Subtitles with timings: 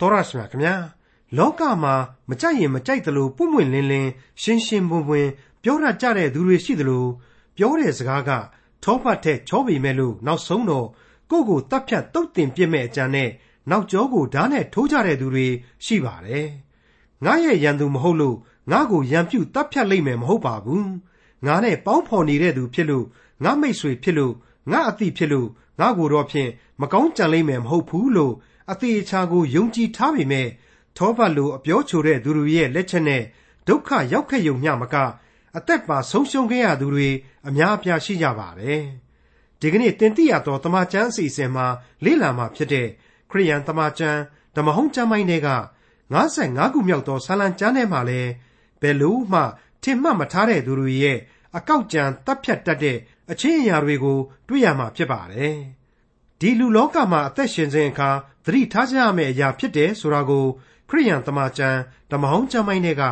[0.00, 0.74] တော်ရရှိမြခင်ဗျာ
[1.38, 1.94] လောကမှာ
[2.28, 4.10] မကြိုက်ရင်မကြိုက်သလိုပွင့်ပွင့်လင်းလင်း
[4.42, 5.28] ရှင်းရှင်းပွင့်ပွင့်
[5.62, 7.04] ပြောရကြတဲ့သူတွေရှိသလို
[7.56, 8.30] ပြောတဲ့စကားက
[8.82, 10.86] ထောဖတ်တဲ့ချောပေမဲ့လို့နောက်ဆုံးတော့
[11.30, 13.28] ကိုယ့်ကိုတတ်ဖြတ်တုတ်တင်ပြစ်မဲ့အကြံနဲ့
[13.70, 15.46] နောက်ကျောကိုဓာတ်နဲ့ထိုးကြတဲ့သူတွေ
[15.84, 16.48] ရှိပါတယ်
[17.24, 18.36] ငါရဲ့ရန်သူမဟုတ်လို့
[18.70, 20.90] ငါကိုရန်ပြုတ်တတ်ဖြတ်လိုက်မယ်မဟုတ်ပါဘူး
[21.46, 23.06] ငါနဲ့ပေါင်းဖော်နေတဲ့သူဖြစ်လို့
[23.44, 24.34] ငါမိတ်ဆွေဖြစ်လို့
[24.70, 25.48] ငါအသည့်ဖြစ်လို့
[25.80, 28.34] ငါကိုတော့ဖြင့်မကောင်းကြံလိမ့်မယ်မဟုတ်ဘူးလို့
[28.70, 30.48] အသေးအချာကိုယုံကြည်ထားပေမဲ့
[30.96, 33.22] ထောပတ်လိုအပြောချိုတဲ့သူတွေရဲ့လက်ချက်နဲ့
[33.68, 34.96] ဒုက္ခရောက်ခဲ့ုံမျှမက
[35.56, 37.08] အသက်ပါဆုံးရှုံးခဲ့ရသူတွေ
[37.48, 38.82] အများအပြားရှိကြပါတယ်။
[39.60, 41.66] ဒီကနေ့တင်ပြရသောတမချန်းအစီအစဉ်မှာ
[42.04, 42.88] လေ့လာမှာဖြစ်တဲ့
[43.30, 44.20] ခရိယန်တမချန်း
[44.56, 45.50] ဓမ္မဟုံးကျမ်းပိုင်းတွေက
[46.12, 48.30] 55ခုမြောက်သောဆာလံကျမ်းထဲမှာလည်း
[48.82, 49.40] ဘယ်လို့မှ
[49.82, 51.18] ထင်မှတ်မထားတဲ့သူတွေရဲ့
[51.56, 52.98] အကောက်ကြံတပ်ဖြတ်တတ်တဲ့
[53.30, 54.18] အချင်းအရာတွေကို
[54.48, 55.58] တွေ့ရမှာဖြစ်ပါတယ်။
[56.40, 58.10] ဒီလူလောကမှာအသက်ရှင်ခြင်းအခါ
[58.44, 60.44] သတိထားကြရမယ့်အရာဖြစ်တယ်ဆိုတာကို
[60.88, 61.76] ခရိယန်တမန်ကျန်
[62.10, 63.04] ဓမ္မဟောင်းကျမ်းပိုင်းတွေက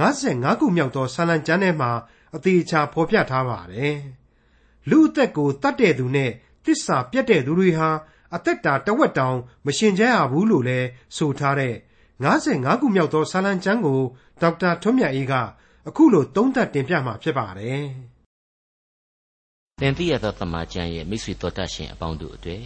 [0.00, 1.90] 55ခုမြောက်သောဆာလံကျမ်းထဲမှာ
[2.36, 3.96] အသေးချာဖော်ပြထားပါတယ်။
[4.90, 6.30] လူအသက်ကိုတတ်တဲ့သူနဲ့
[6.64, 7.90] တစ္ဆာပြတ်တဲ့သူတွေဟာ
[8.34, 11.74] အသက်တာတဝက်တောင်မရှင်ကြရဘူးလို့လည်းဆိုထားတဲ့
[12.24, 14.00] 55ခုမြောက်သောဆာလံကျမ်းကို
[14.40, 15.34] ဒေါက်တာထွန်းမြတ်အေးက
[15.88, 17.86] အခုလိုသုံးသပ်တင်ပြမှာဖြစ်ပါတယ်။
[19.82, 22.64] သင်သိရသောတမန်ကျမ်းရဲ့မိတ်ဆွေတော်တတ်ရှင်အပေါင်းတို့အတွေ့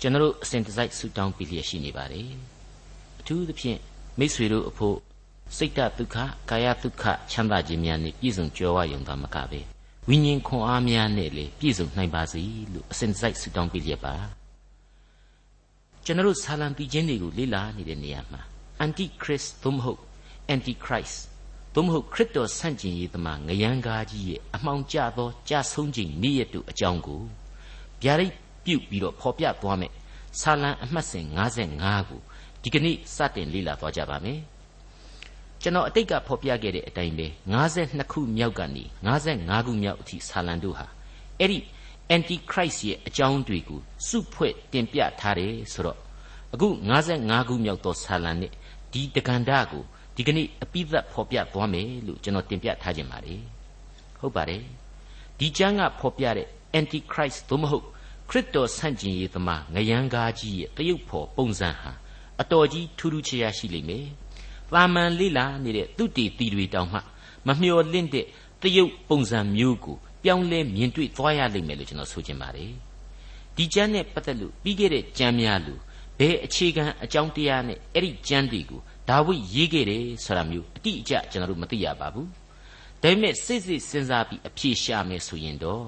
[0.00, 2.30] ကျွန်တော်အစဉ်တစိုက်ဆုတောင်းပြီးလျက်ရှိနေပါတယ်
[3.20, 3.78] အထူးသဖြင့်
[4.18, 4.96] မိษွေတို့အဖို့
[5.56, 6.16] စိတ်တဒုက္ခ
[6.50, 9.60] ကာယဒုက္ခချမ်းသာခြင်းများနဲ့ပြည့်စုံကြွယ်ဝရုံသာမကပဲ
[10.08, 14.14] ဝိညာဉ်ခွန်အားများနဲ့လေပြည့်စုံနိုင်ပါစေလို့အစဉ်တစိုက်ဆုတောင်းပြီးလျက်ပါ
[16.04, 18.40] ကျွန်တော်ဆာလံပြီးခြင်းတွေကိုလေ့လာနေတဲ့နေရာမှာ
[18.84, 20.00] antichrist သို့မဟုတ်
[20.54, 21.16] antichrist
[21.74, 27.20] သို့မဟုတ်ခရစ်တော်ဆန့်ကျင်ရေးသမားငရန်ကားကြီးရဲ့အမှောင်ကျသောကြာဆုံးခြင်းနေ့ရက်တို့အကြောင်းကို
[28.02, 28.32] ဗျာဒိတ်
[28.64, 29.92] ပြုတ်ပြီးတော့ဖော်ပြသွားမယ်
[30.40, 31.26] ဆာလံအမှတ်စဉ်
[31.68, 32.20] 55ကို
[32.62, 34.40] ဒီကနေ့စတင်လေ့လာသွားကြပါမယ်
[35.62, 37.26] ကျွန်တော်အတိတ်ကဖော်ပြခဲ့တဲ့အတိုင်းပဲ
[37.68, 38.84] 52ခုမြောက်ကနေ
[39.26, 40.86] 55ခုမြောက်အထိဆာလံတို့ဟာ
[41.38, 41.58] အဲ့ဒီ
[42.14, 45.98] antichrist ရဲ့အကြောင်းတွေကိုစုဖွဲ့တင်ပြထားတယ်ဆိုတော့
[46.54, 46.68] အခု
[47.08, 48.52] 55ခုမြောက်သောဆာလံနဲ့
[48.92, 49.84] ဒီတက္ကန္တကို
[50.16, 53.40] ဒီကနေ့အပိသက်ဖော်ပြသွားမယ်လို့ကျွန်တော်တင်ပြထားခြင်းပါတယ်
[54.20, 54.62] ဟုတ်ပါတယ်
[55.38, 57.86] ဒီကျမ်းကဖော်ပြတဲ့ antichrist သို့မဟုတ်
[58.28, 61.92] ခရစ်တော်ဆန့်ကျင်ရေးသမားငရန်ကားကြီးရဲ့တရုပ်ဖော်ပုံစံဟာ
[62.40, 64.06] အတော်ကြီးထူးထူးခြားခြားရှိလိမ့်မယ်။
[64.72, 66.98] တာမန်လိလာနေတဲ့သူတီတီတွေတောင်မှ
[67.46, 68.26] မမျှော်လင့်တဲ့
[68.62, 72.72] တရုပ်ပုံစံမျိုးကိုပြောင်းလဲမြင်တွေ့သွားရလိမ့်မယ်လို့ကျွန်တော်ဆိုချင်ပါတယ်။
[73.56, 75.80] ဒီကျမ်းနဲ့ပတ်သက်လို့ပြီးခဲ့တဲ့ကျမ်းများလို့
[76.18, 78.80] ဘယ်အခြေခံအကြောင်းတရားနဲ့အဲ့ဒီကျမ်းတွေကို
[79.12, 82.26] ဒါဝိရေးခဲ့တယ်ဆိုတာမျိုးအတိအကျကျွန်တော်တို့မသိရပါဘူး။
[83.02, 85.86] ဒါပေမဲ့စိတ်စိတ်စဉ်းစားပြီးအဖြေရှာမယ်ဆိုရင်တော့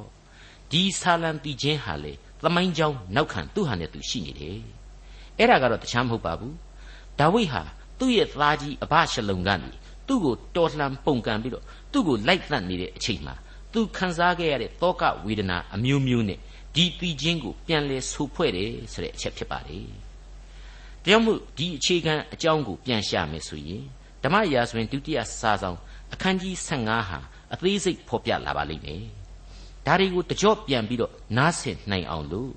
[0.70, 2.12] ဒီဆာလံတီချင်းဟာလေ
[2.42, 4.58] သမိုင်းကြောင်းနောက်ခံသူ့ဟာနဲ့သူရှိနေတယ်
[5.38, 6.54] အဲ့ဒါကတော့တခြားမဟုတ်ပါဘူး
[7.18, 7.62] ဒါဝိဒ်ဟာ
[7.98, 9.70] သူ့ရဲ့သားကြီးအဘရှလုံကနေ
[10.08, 13.34] သူ့ကိုတော်လှန်ပုန်ကန်ပြီးတော့သူ့ကိုလိုက်သတ်နေတဲ့အချိန်မှာ
[13.72, 16.38] သူခံစားခဲ့ရတဲ့တောကဝေဒနာအမျိုးမျိုးနဲ့
[16.74, 19.80] ဒီတီချင်းကိုပြန်လဲဆူဖွဲ့တယ်ဆိုတဲ့အချက်ဖြစ်ပါလေ။
[21.04, 23.84] တရားမှုဒီအခြေခံအကြောင်းကိုပြန်ရှာမယ်ဆိုရင်
[24.22, 25.78] ဓမ္မရာဇဝင်ဒုတိယစာဆောင်
[26.12, 27.18] အခန်းကြီး15ဟာ
[27.54, 29.04] အသေးစိတ်ဖော်ပြလာပါလိမ့်မယ်။
[29.86, 32.52] ဒါတွေကိုတကြော့ပြန်ပြီးတော့နားဆင်နိုင်အောင်လို့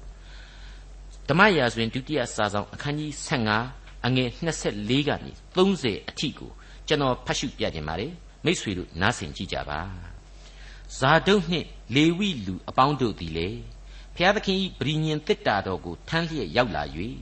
[1.30, 3.12] ဓမ္မရာဇဝင်ဒုတိယစာဆောင်အခန်းကြီး
[3.60, 4.30] 15အငယ်
[4.70, 6.52] 24ကနေ30အထိကို
[6.88, 8.14] ကျွန်တော်ဖတ်ရှုပြခြင်းပါတယ်
[8.46, 9.80] မိษွေတို့နားဆင်ကြည့်ကြပါ
[10.98, 13.50] ဇာဒုတ်နှင့်လေဝိလူအပေါင်းတို့သည်လေ
[14.16, 16.84] ဖျားသခင်၏ဗြိညင်တစ်တာတော်ကိုထမ်းလျက်ရောက်လာ၍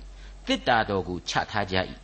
[0.48, 1.76] တစ်တာတော်ကိုချထားကြ၏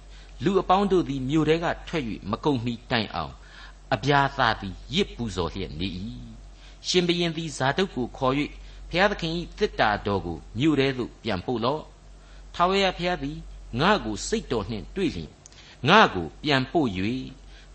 [0.43, 3.33] လူအပေါင်းတို့သည်မြို့ထဲကထွက်၍မကုန်မီတိုင်အောင်
[3.93, 5.89] အပြာသာသည်ရစ်ပူဇော်လျက်နေ၏
[6.87, 8.33] ရှင်ဘရင်သည်ဇာဒုတ်ကိုခေါ်၍
[8.89, 11.81] ဖျားသခင်၏တစ်တာတော်ကိုမြို့ထဲသို့ပြန်ပို့လော့
[12.55, 13.37] ထာဝရဘုရားသည်
[13.79, 15.29] ငါ့ကိုစိတ်တော်နှင့်တွေ့လျင်
[15.89, 16.87] ငါ့ကိုပြန်ပို့၍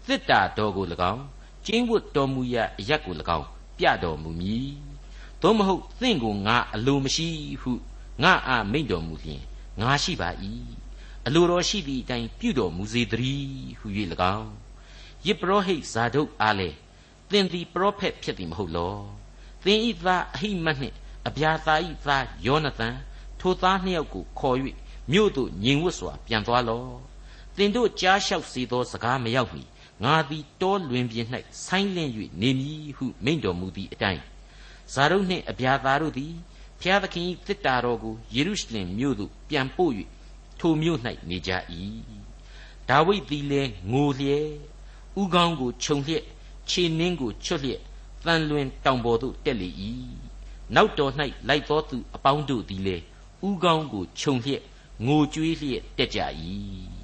[0.06, 1.24] သစ္တာတော်ကို၎င်း
[1.66, 3.46] ကျင်းဝတ်တော်မူရာအရက်ကို၎င်း
[3.78, 4.70] ပြတော်မူမည်
[5.42, 7.28] သို့မဟုတ်သင်ကိုငါအလိုမရှိ
[7.62, 7.72] ဟု
[8.22, 9.42] ငါအာမိန့်တော်မူလျင်
[9.80, 10.30] ငါရှိပါ၏
[11.26, 13.86] အလိုတော်ရှိသည့်အတိုင်းပြုတော်မူစေတည်းဟု၍၎
[14.36, 14.52] င်း
[15.26, 16.70] ယေပရောဟိတ်ဇာဒုတ်အားလေ
[17.30, 18.94] သင်သည်ပရောဖက်ဖြစ်သည်မဟုတ်လော
[19.64, 20.96] သင်ဤသားအဟိမတ်နှင့်
[21.28, 22.96] အဗျာသာဤသားယောနသန်
[23.40, 24.56] ထိုသားနှစ်ယောက်ကိုခေါ်၍
[25.12, 26.96] မြို့သို့ညင်ဝတ်စွာပြန်သွားလော့
[27.56, 29.62] သင်တို့ကြားလျှောက်စေသောစကားမရောက်မီ
[30.04, 31.26] ငါသည်တောလွင်ပြင်၌
[31.64, 34.22] ဆိုင်းလင့်၍နေမည်ဟုမိန့်တော်မူသည့်အတိုင်း
[34.92, 36.32] ဇာရုနှင့်အဗျာသာတို့သည်
[36.80, 39.92] ဖျားသခင်သစ်တာတော်ကိုယေရုရှလင်မြို့သို့ပြန်ပို့၍
[40.60, 40.98] ထိုမြို့၌
[41.30, 41.50] နေကြ၏
[42.88, 44.46] ဒါဝိဒ်သည်လည်းငိုလျက်
[45.20, 46.24] ဥကောင်းကိုခြုံလျက်
[46.70, 47.80] ခြေနှင်းကိုချွတ်လျက်
[48.24, 49.68] တန်လွင်တောင်ပေါ်သို့တက်လေ၏
[50.74, 51.12] နောက်တော်၌
[51.48, 53.04] လိုက်သောသူအပေါင်းတို့သည်လည်း
[53.48, 54.62] ဥကောင်းကိုခြုံလျက်
[55.06, 56.20] ငိုကြွေးလျက်တက်ကြ၏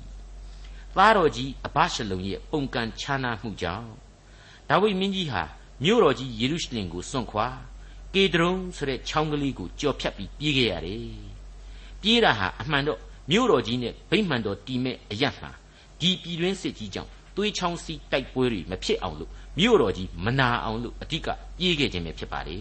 [0.96, 3.90] သားတော်ကြီးအဘရှလုံရဲ့ပုံကံခြားနာမှုကြောင့်
[4.68, 5.42] ဒါဝိမင်းကြီးဟာ
[5.84, 7.46] မြို့တော်ကြီးယေရုရှလင်ကိုစွန့်ခွာ
[8.14, 11.06] ကေဒရုန်ဆိုတဲ့ချောင်းကလေးကိုကြော်ဖြတ်ပြီးပြေးခဲ့ရတယ်
[12.02, 12.98] ပြေးတာဟာအမှန်တော့
[13.30, 15.50] မြို့တော်ကြီးနဲ့ဗိမှန်တော်တီမဲ့အရတ်မှာ
[16.00, 21.28] ဒီပြည်တွင်းစစ်ကြီးကြောင့်သွေးချောင်းစီးတိုက်ပွဲတွေမဖြစ်အောင်လို့မြို့တော်ကြီးမနာအောင်လို့အဓိက
[21.58, 22.58] ပြေးခဲ့ခြင်းပဲဖြစ်ပါလေ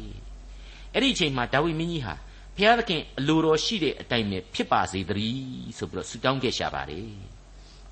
[0.94, 2.16] အဲ့ဒီအချိန်မှာဒါဝိမင်းကြီးဟာ
[2.56, 7.10] ဘုရားသခင်အလိုတော်ရှိတဲ့အတိုင်းပဲဖြစ်ပါစေတည်းဆိုပြီးတော့ဆုတောင်းခဲ့ရှာပါတယ်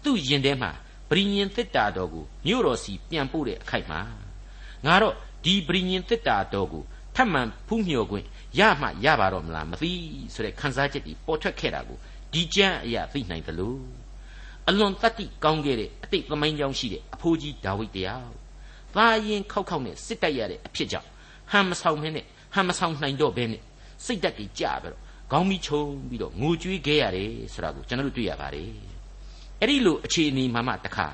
[0.04, 0.72] သူ့ရင်ထဲမှာ
[1.10, 4.02] ဗြိညင်သစ်တာတော်ကိုမြို့တော်စီပြန်ပို့တဲ့အခိုက်မှာ
[4.86, 8.26] ငါတော့ဒီဗြိညင်သစ်တာတော်ကိုထ ပ်မံဖူးမြော်ခွင့်
[8.60, 9.94] ရမှရပါတော့မလားမသိ
[10.34, 11.98] ဆိုတဲ့ခန်းစားချက်ကြီးပေါ်ထွက်ခဲ့တာကို
[12.34, 13.78] ဒီကြမ်းအရာသိနိုင်သလို
[14.68, 18.30] အလွန်တတ္တိကောင်းခဲ့တဲ့အတိတ်သမိုင်းကြောင်းရှိတဲ့အဖိုးကြီးဒါဝိဒ်တရား
[18.96, 21.08] သားရင်ခောက်ခောက်နဲ့စစ်တိုက်ရတဲ့အဖြစ်ကြောင့်
[21.52, 23.62] ဟန်မဆောင်မင်းနဲ့ဟန်မဆောင်နိုင်တော့ဘဲနဲ့
[24.06, 25.02] စိတ်ဓာတ်ကြီးကြပြီးတော့
[25.32, 28.72] ခေါင်းမီချုံပြီးတော့ငိုကြွေးခဲ့ရတယ်ဆိုတာကိုကျွန်တော်တို့တွေ့ရပါတယ်
[29.60, 31.08] အဲ့ဒီလိုအခြေအနေမှမှတခါ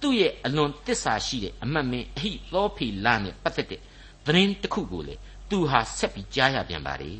[0.00, 3.80] သူ့ရဲ့အလွန်တစ္ဆာရှိတဲ့အမတ်မင်းအဟိသောဖီလာနဲ့ပတ်သက်တဲ့
[4.26, 5.14] သတင်းတစ်ခုကိုလေ
[5.50, 7.18] သူဟာဆက်ပြီးကြားရပြန်ပါတယ်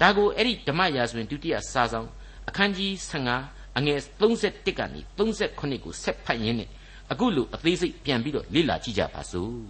[0.00, 2.08] ဒါကိုအဲ့ဒီဓမ္မရာဇဝင်ဒုတိယစာဆောင်
[2.48, 2.92] အခန်းကြီး
[3.36, 6.68] 15အငယ်31ကနေ38ကိုဆက်ဖတ်ရင်းနဲ့
[7.12, 9.60] အခုလိုအသေးစိတ်ပြန်ပြီးတော့လေ့လာကြည့်ကြပါစို့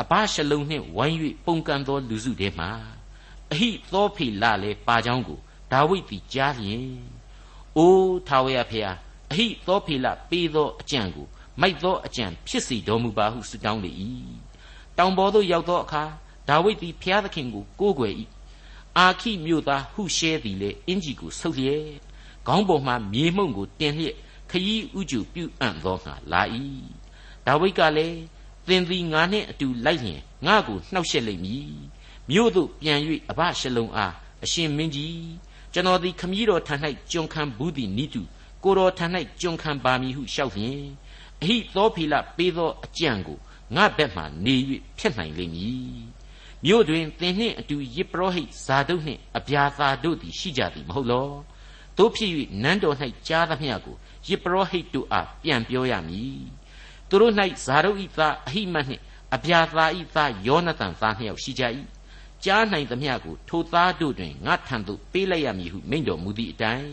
[0.00, 2.70] အဘရှလုံနှင့်ဝိုင်း၍ပုန်ကန်သောလူစုထဲမှာ
[3.52, 5.38] အဟိသောဖေလလည်းပါကြောင်းကို
[5.72, 6.86] ဒါဝိဒ်သည်ကြားလျင်
[7.76, 8.92] အိုးထာဝရဖေဟာ
[9.30, 11.26] အဟိသောဖေလပေးသောအကြံကို
[11.60, 13.90] မိုက်သောအကြံဖြစ်စေတော်မူပါဟုဆုတောင်းလေ၏
[14.98, 16.04] တောင်ပေါ်သို့ရောက်သောအခါ
[16.48, 18.14] ဒါဝိဒ်သည်ဖျားသခင်ကိုကိုးကွယ်၏
[18.98, 21.86] အာခိမြို့သားဟုရှဲသည်လည်းအင်ကြီးကိုဆုပ်လျက်
[22.46, 24.16] ခေါင်းပေါ်မှမြေမှုန့်ကိုတင်လျက်
[24.50, 26.42] ခยีဥကျူပြုအံ့သောငါလာ၏
[27.46, 28.18] ဒါဝိဒ်ကလည်း
[28.66, 31.70] သင်သည်ငါနှင့်အတူလိုက်လျင်ငါကိုနှောက်ရှက်လိမ့်မည်
[32.30, 32.98] မြို့သို့ပြန်၍
[33.30, 34.14] အဘရှလုံအား
[34.44, 35.28] အရှင်မင်းကြီး
[35.72, 36.74] ကျွန်တော်သည်ခမည်းတော်ထံ၌
[37.10, 38.22] ကျွန်ခံဘူးသည်နိတု
[38.64, 39.06] ကိုတော်ထံ၌
[39.40, 40.80] ကျွန်ခံပါမည်ဟုလျှောက်လျင်
[41.42, 43.38] အဟိသောဖီလပေးသောအကြံကို
[43.76, 44.54] ငါဘက်မှနေ၍
[44.98, 46.15] ဖျက်နိုင်လိမ့်မည်
[46.64, 51.28] မြို့တွင်သင်နှင့်အတူယေပရောဟိတ်ဇာဒုတ်နှင့်အဗျာသာတို့သည်ရှိကြသည်မဟုတ်လော
[51.98, 52.30] တို့ဖြစ်၍
[52.62, 52.96] နန်းတော်၌
[53.28, 53.96] ကြားသမျှကို
[54.28, 56.44] ယေပရောဟိတ်တို့အားပြန်ပြောရမည်
[57.08, 57.32] သူတို့၌
[57.64, 59.02] ဇာဒုတ်ဤသားအဟိမတ်နှင့်
[59.34, 61.64] အဗျာသာဤသားယောနသန်သားနှစ်ယောက်ရှိကြ၏
[62.44, 66.92] ကြားနိုင်သမျှကိုထိုသားတို့တွင်ငါထံသို့ပေးလိုက်ရမည်ဟုမိန့်တော်မူသည့်အတိုင်း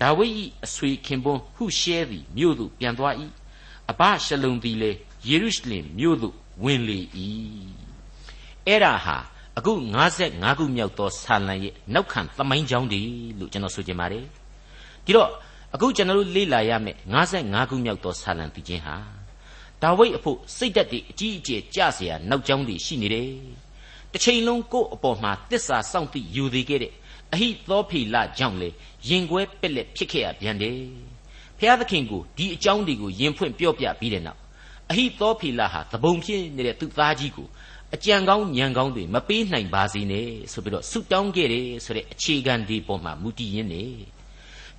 [0.00, 0.34] ဒါဝိဒ်၏
[0.64, 3.14] အဆွေခင်ပွန်းဟုရှဲသည်မြို့သို့ပြန်သွား၏
[3.90, 4.98] အဘရှလုံသည်လည်း
[5.28, 6.34] ယေရုရှလင်မြို့သို့
[6.64, 7.00] ဝင်လေ၏
[8.67, 9.17] အဲ့ဒါဟာ
[9.57, 9.73] အခု
[10.15, 13.09] 55ခုမြောက်သောဆာလံရဲ့နောက်ခံသမိုင်းကြောင်းတည်း
[13.39, 14.25] လို့ကျွန်တော်ဆိုချင်ပါတယ်
[15.05, 15.29] ဒီတော့
[15.73, 16.97] အခုကျွန်တော်တို့လေ့လာရမယ့်
[17.31, 18.95] 55ခုမြောက်သောဆာလံတည်ခြင်းဟာ
[19.81, 23.29] ဒါဝိဒ်အဖို့စိတ်သက်တွေအကြီးအကျယ်ကြเสียနောက်ကြောင်းတွေရှိနေတယ်
[24.11, 26.93] တစ်ချိန်လုံးကိုယ့်အပေါ်မှာတစ္ဆာစောင့်သိယူသေးခဲ့တဲ့
[27.33, 28.69] အဟိသောဖိလကြောင့်လေ
[29.09, 30.79] ရင်ခွဲပက်လက်ဖြစ်ခဲ့ရပြန်တယ်
[31.59, 34.39] ဖျားသခင်ကိုဒီအကြောင်းတွေကိုယင်ဖွင့်ပြောပြပြီးတဲ့နောက်
[34.89, 37.47] အဟိသောဖိလဟာသဘုံဖြစ်နေတဲ့သူ့သားကြီးကို
[37.96, 43.84] အကြံကောင်းညံကောင်းတွေမပေးနိုင်ပါစေနဲ့ဆိုပြီးတော့ဆုတောင်းခဲ့တယ်ဆိုတဲ့အခြေခံဒီပေါ်မှာမူတည်ရင်းနေ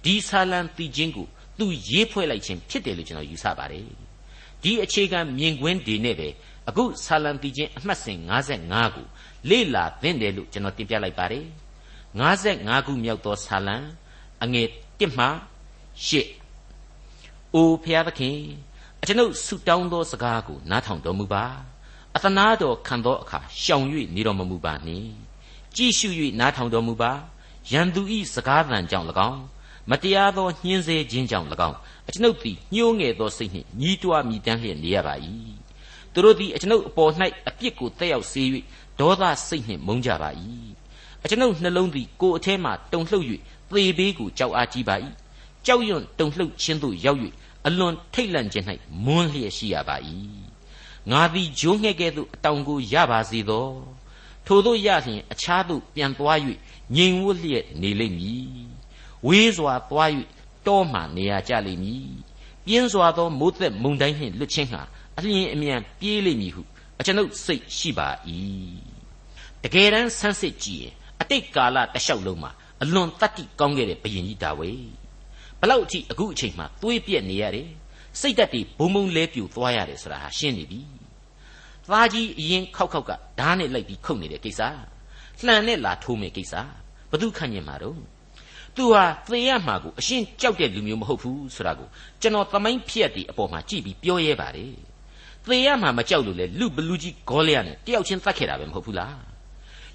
[0.04, 1.28] ဒီဆာလံတီချင်းကို
[1.60, 3.88] သူရေးဖွဲ့လိုက်ခြင်းဖြစ်တယ်လို့ကျွန်တော်ယူဆပါတယ်
[4.64, 6.28] ဒီအခြေခံမြင်ကွင်းဒီနဲ့ပဲ
[6.70, 9.08] အခုဆာလံတီချင်းအမှတ်စဉ်55ကို
[9.50, 11.46] လေ့လာသင့်တယ်လို့ကျွန်တော်တင်ပြလိုက်ပါတယ်
[12.22, 13.78] 55ခုမြောက်သောဆာလံ
[14.44, 14.68] အငယ်
[15.00, 15.28] 1မှ
[16.06, 18.38] 8အိုဖျားသခင်
[19.02, 21.46] အကျွန်ုပ်ဆုတောင်းသောစကားကိုနားထောင်တော်မူပါ
[22.18, 25.10] အသနာတော်ခံသောအခါရှောင်၍နေတော်မမူပါနှင့်
[25.76, 26.10] ကြည်ရှု၍
[26.40, 27.12] နားထောင်တော်မူပါ
[27.72, 29.42] ရန်သူဤစကားသံကြောင့်၎င်း
[29.90, 35.14] မတရားသောညှင်းဆဲခြင်းကြောင့်၎င်းအကျွန်ုပ်သည်ညှိုးငယ်သောစိတ်နှင့်ညီးတွားမြည်တမ်းလျက်နေရပါ၏
[36.14, 37.12] သူတို့သည်အကျွန်ုပ်အပေါ်၌
[37.48, 38.44] အပြစ်ကိုတက်ရောက်စေ၍
[39.00, 40.30] ဒေါသစိတ်နှင့်မုန်းကြပါ၏
[41.24, 43.26] အကျွန်ုပ်နှလုံးသည်ကိုယ်အထဲမှတုန်လှုပ်၍
[43.70, 44.96] သေဘေးကိုကြောက်အားကြီးပါ၏
[45.66, 47.20] ကြောက်ရွံ့တုန်လှုပ်ခြင်းသို့ရောက်၍
[47.68, 48.66] အလွန်ထိတ်လန့်ခြင်း၌
[49.06, 49.98] မွန်းလျက်ရှိရပါ၏
[51.12, 53.68] ငါသည်ဂျိုးငှက်ကဲ့သို့အတောင်ကိုရပါစေသော
[54.46, 56.40] ထိုတို့ရလျင်အခြားသို့ပြန်သွား၍
[56.96, 58.48] ငြိမ်ဝတ်လျက်နေလိမ့်မည်
[59.28, 60.10] ဝေးစွာသွား၍
[60.68, 62.10] တောမှနေရကြလိမ့်မည်
[62.66, 64.82] ပြင်းစွာသောမိုးသက်မုန်တိုင်းနှင့်လွတ်ခြင်းဟာ
[65.18, 66.62] အလျင်အမြန်ပြေးလိမ့်မည်ဟု
[67.00, 68.10] အကျွန်ုပ်စိတ်ရှိပါ၏
[69.64, 72.52] တကယ်တမ်းဆန်းစစ်ကြည့်ရင်အတိတ်ကာလတလျှောက်လုံးမှာ
[72.84, 74.72] အလွန်တတ္တိကောင်းခဲ့တဲ့ဘုရင်ကြီးဒါဝိ
[75.60, 77.70] ဘလောက်အထိအခုအချိန်မှသွေးပြက်နေရတယ်
[78.20, 80.82] စိတ်သက်တွေဘုံဘုံလဲပြူသွားရတယ်ဆိုတာဟာရှင်းနေပြီ
[81.90, 84.62] သားကြီးအရင်ခောက်ခောက်ကဓားနဲ့လိုက်ပြီးခုတ်နေတဲ့ကိစ္စ
[85.46, 86.54] လှန်နဲ့လာထိုးမယ်ကိစ္စ
[87.12, 88.00] ဘသူခံညင်မှာတော့
[88.76, 91.88] သူဟာသေရမှာကိုအရှင်းကြောက်တဲ့လူမျိုးမဟုတ်ဘူးဆိုတာကို
[92.22, 94.74] ကျွန်တော်သမိုင်းဖြစ်တဲ့အပေါ်မှာကြည့်ပြီးပြောရဲပါတယ်
[95.46, 99.18] သေရမှာမကြောက်လို့လေလူဘလူကြီးဂေါလျာနဲ့တယောက်ချင်းတတ်ခဲ့တာပဲမဟုတ်ဘူးလား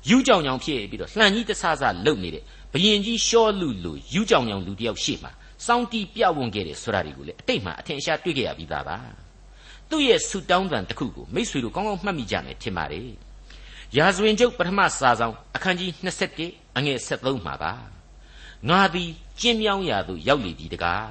[0.09, 5.33] ယူကြောင်ကြောင်ဖြစ်ပြီးတော့လှန်ကြီးတဆဆလုံနေတဲ့ဘယင်ကြီးရှောလူလူယူကြောင်ကြောင်လူတယောက်ရှေ့မှာ
[5.67, 8.99] စောင်းတီးပြဝွန်ခဲ့တယ်ဆိုတာတွေကိုလေအတိတ်မှာအထင်ရှားတွေ့ကြရပြီးသားပါ
[9.91, 13.09] သူ့ရဲ့ဆူတောင်းတန်တစ်ခုကိုမိษွေတို့ကောင်းကောင်းမှတ်မိကြမယ်ထင်ပါတယ်
[13.97, 15.91] ရာဇဝင်ကျုပ်ပထမစာဆောင်အခန်းကြီး
[16.39, 17.73] 21အငယ်73မှာပါ
[18.69, 21.11] ငါသည်ကျင်းမြောင်းရာသို့ရောက်လေပြီတကား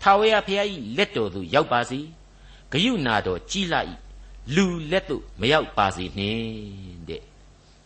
[0.00, 0.66] ထာဝရဘုရား၏
[0.96, 2.00] လက်တော်သို့ရောက်ပါစေ
[2.72, 3.80] ဂယုနာတော်ကြီးလာ၏
[4.54, 7.22] လူလက်သို့မရောက်ပါစေနှင့်တဲ့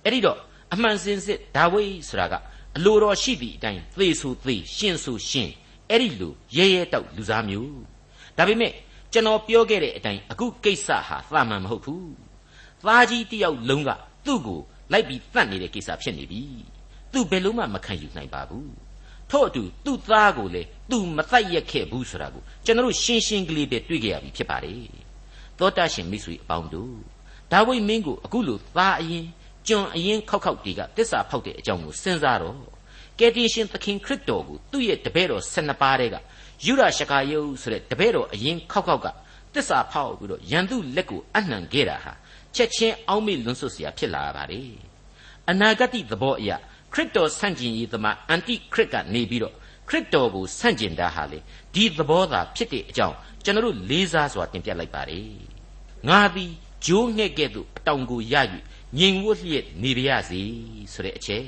[0.04, 0.38] အဲ့ဒီတော့
[0.72, 2.34] အမှန်စင်စစ်ဒါဝိဆိုတာက
[2.76, 5.50] အလိုတော်ရှိသည့်အတိုင်းသေဆိုသေရှင်ဆိုရှင်
[5.90, 7.80] အဲ့ဒီလိုရဲရဲတောက်လူစားမျိုး
[8.36, 8.72] ဒါပေမဲ့
[9.12, 12.12] ကျွန်တော်ပြောခဲ့တဲ့အတိုင်းအခုကိစ္စဟာသာမန်မဟုတ်ဘူး
[12.84, 13.90] သားကြီးတယောက်လုံးက
[14.26, 14.60] သူ့ကို
[14.92, 16.42] လိုက်ပြီးတတ်နေတဲ့ကိစ္စဖြစ်နေပြီ
[17.12, 18.72] သူဘယ်လို့မှမခံယူနိုင်ပါဘူး
[19.30, 24.88] ထို့အတူသူ့သားကိုလေသူမတတ်ရက်ခဲ့ဘူးဆိုတာကိုကျွန်တော်ရှင်းရှင်းကလေးပဲတွေ့ကြရပြီဖြစ်ပါတယ်
[25.58, 26.94] သောတာရှင်မိတ်ဆွေအပေါင်းတို့
[27.52, 29.26] ဒါဝိမင်းကိုအခုလိုသားအရင်
[29.68, 32.58] ကျွန်အရင်ခောက်ခောက်တီကတစ္ဆာဖောက်တဲ့အကြောင်းကိုစဉ်းစားတော့
[33.19, 36.15] ကယ်တင်ရှင်သခင်ခရစ်တော်ကိုသူ့ရဲ့တပည့်တော်12ပါးတဲ့က
[36.65, 39.07] ယူရရှကာယုဆိုတဲ့တပည့်တော်အရင်ခောက်ခောက်က
[39.53, 42.13] တစ္ဆာဖောက်ပြီးတော့ရန်သူလက်ကိုအနှံခဲ့တာဟာ
[42.55, 44.61] ချက်ချင်းအောင်းမေလွန်းဆွတ်เสียဖြစ်လာပါလေ
[45.49, 46.57] အနာဂတ်သဘောအရာ
[46.93, 49.53] ခရစ်တော်ဆန့်ကျင်ရေးသမားအန်တိခရစ်ကနေပြီးတော့
[49.89, 51.39] ခရစ်တော်ကိုဆန့်ကျင်တာဟာလေ
[51.73, 55.33] ဒီသဘောသာဖြစ်တဲ့အကြောင်းကျွန်တော်တို့လေးစားစွာတင်ပြလိုက်ပါတယ်
[56.09, 56.51] ငါသည်
[56.85, 58.35] ဂျိုးငှဲ့ကဲ့သို့အတောင်ကိုရ၍
[58.99, 60.41] ငြိမ်ဝတ်လျက်နေပါရစေ
[60.93, 61.45] ဆိုတဲ့အချက်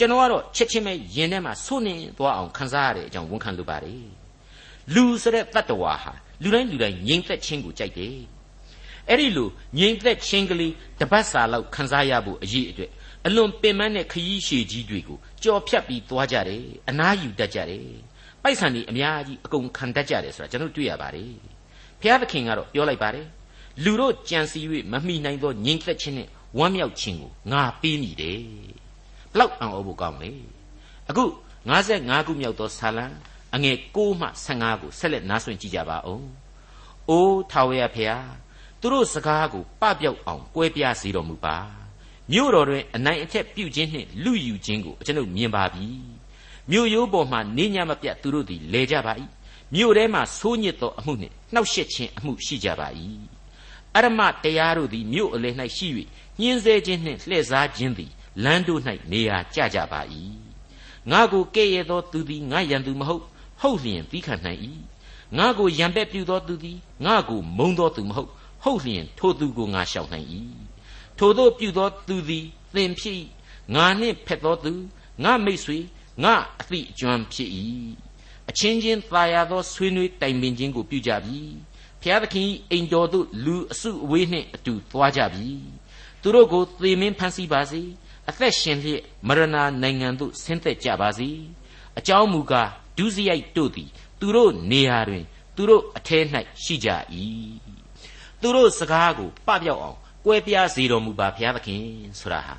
[0.00, 4.08] ကျွန်တော်ကတော့ချက်ချင်းပဲယင်ထဲမှာစိုးနေသွားအောင်ခံစားရတဲ့အကြောင်းဝန်ခံလိုပါတယ်
[4.94, 8.18] လူဆိုတဲ့တတ္တဝါဟာလူတိုင်းလူတိုင်းငြိမ်သက်ခြင်းကိုကြိုက်တယ်
[9.08, 12.90] အဲ့ဒီလိုငြိမ်သက်ခြင်းကလေးတပတ်စာလောက်ခံစားရဖို့အရေးအတွက်
[13.26, 17.86] အလွန်ပင်ပန်းတဲ့ခရီးရှည်ကြီးတွေကိုကြော်ဖြတ်ပြီးသွားကြတယ်အနားယူတတ်ကြတယ်
[18.42, 21.32] ပိုက်ဆံတွေအများကြီးအကုန်ခံတတ်ကြတယ်ဆိုတာကျွန်တော်တွေ့ရပါတယ်
[22.00, 23.26] ဘုရားသခင်ကတော့ပြောလိုက်ပါတယ်
[23.84, 24.60] လူတို့ကြံစီ၍
[24.92, 26.28] မမိနိုင်သောငြိမ်သက်ခြင်းနဲ့
[26.58, 28.40] ဝမ်းမြောက်ခြင်းကိုငါပေးမိတယ်
[29.32, 30.32] ဘလောက်အံ့ဩဖို့ကောင်းလေ
[31.08, 31.24] အခု
[31.70, 33.06] 55ခုမြောက်သောဆာလံ
[33.54, 36.26] အငယ်6မှ15ကိုဆက်လက်နားဆွင့်ကြည့်ကြပါဦး
[37.08, 38.28] အိုးထာဝရဖျား
[38.80, 41.56] သူတို့စကားကိုပပျောက်အောင်ကွဲပြားစေတော်မူပါ
[42.32, 45.86] မြို့တော်တွင်အနိုင်အထက်ပြုခြင်းနှင့်လူယူခြင်းကိုကျွန်ုပ်မြင်ပါပြီ
[46.70, 49.12] မြို့ရိုးပေါ်မှနေညမပြတ်သူတို့သည်လဲကြပါ၏
[49.74, 52.88] မြို့ထဲမှဆိုးညစ်သောအမှုနှင့်နှောက်ယှက်ခြင်းအမှုရှိကြပါ၏
[53.96, 55.88] အရမတရားတို့သည်မြို့အလယ်၌ရှိ၍
[56.40, 58.10] ညှင်းဆဲခြင်းနှင့်လှည့်စားခြင်းသည်
[58.44, 58.80] လမ်းတို့၌
[59.12, 60.00] နေရာကျကြပါ၏
[61.10, 63.24] ငါကိုကဲ့ရဲ့သောသူသည်ငါရန်သူမဟုတ်
[63.60, 64.60] ဟုတ်လျင်ပြီးခံနိုင်၏
[65.38, 68.30] ငါကိုရံပက်ပြူသောသူသည်ငါကိုမုံသောသူမဟုတ်
[68.62, 70.28] ဟုတ်လျင်ထိုသူကိုငါရှောင်နိုင်၏
[71.18, 72.44] ထိုသို့ပြုသောသူသည်
[72.74, 73.22] သင်ဖြစ်
[73.74, 74.72] ငါနှင့်ဖက်သောသူ
[75.24, 75.78] ငါမိတ်ဆွေ
[76.24, 77.50] ငါအသည့်အကျွမ်းဖြစ်၏
[78.50, 81.40] အချင်းချင်းသာယာသောဆွေးနွေးတိုင်ပင်ခြင်းကိုပြုကြပြီ
[82.02, 85.48] ဖျားသခင်အိမ်တော်သို့လူအစုအဝေးနှင့်အတူသွားကြပြီ
[86.22, 87.82] သူတို့ကိုသေမင်းဖန်ဆီးပါစေ
[88.30, 89.44] အသက်ရှင်လျက်မရဏ
[89.82, 91.28] နိုင်ငံသို့ဆင်းသက်ကြပါစေ
[91.98, 95.24] အကြောင်းမူကားဒုစရိုက်တို့သည် သူတို့နေရာတွင်
[95.56, 96.18] သူတို့အထဲ၌
[96.62, 96.88] ရှိကြ၏
[98.40, 101.84] သူတို့စကားကိုပပြောက်အောင်ကွဲပြားစေတော်မူပါဘုရားသခင်
[102.20, 102.54] ဆိုတာဟာ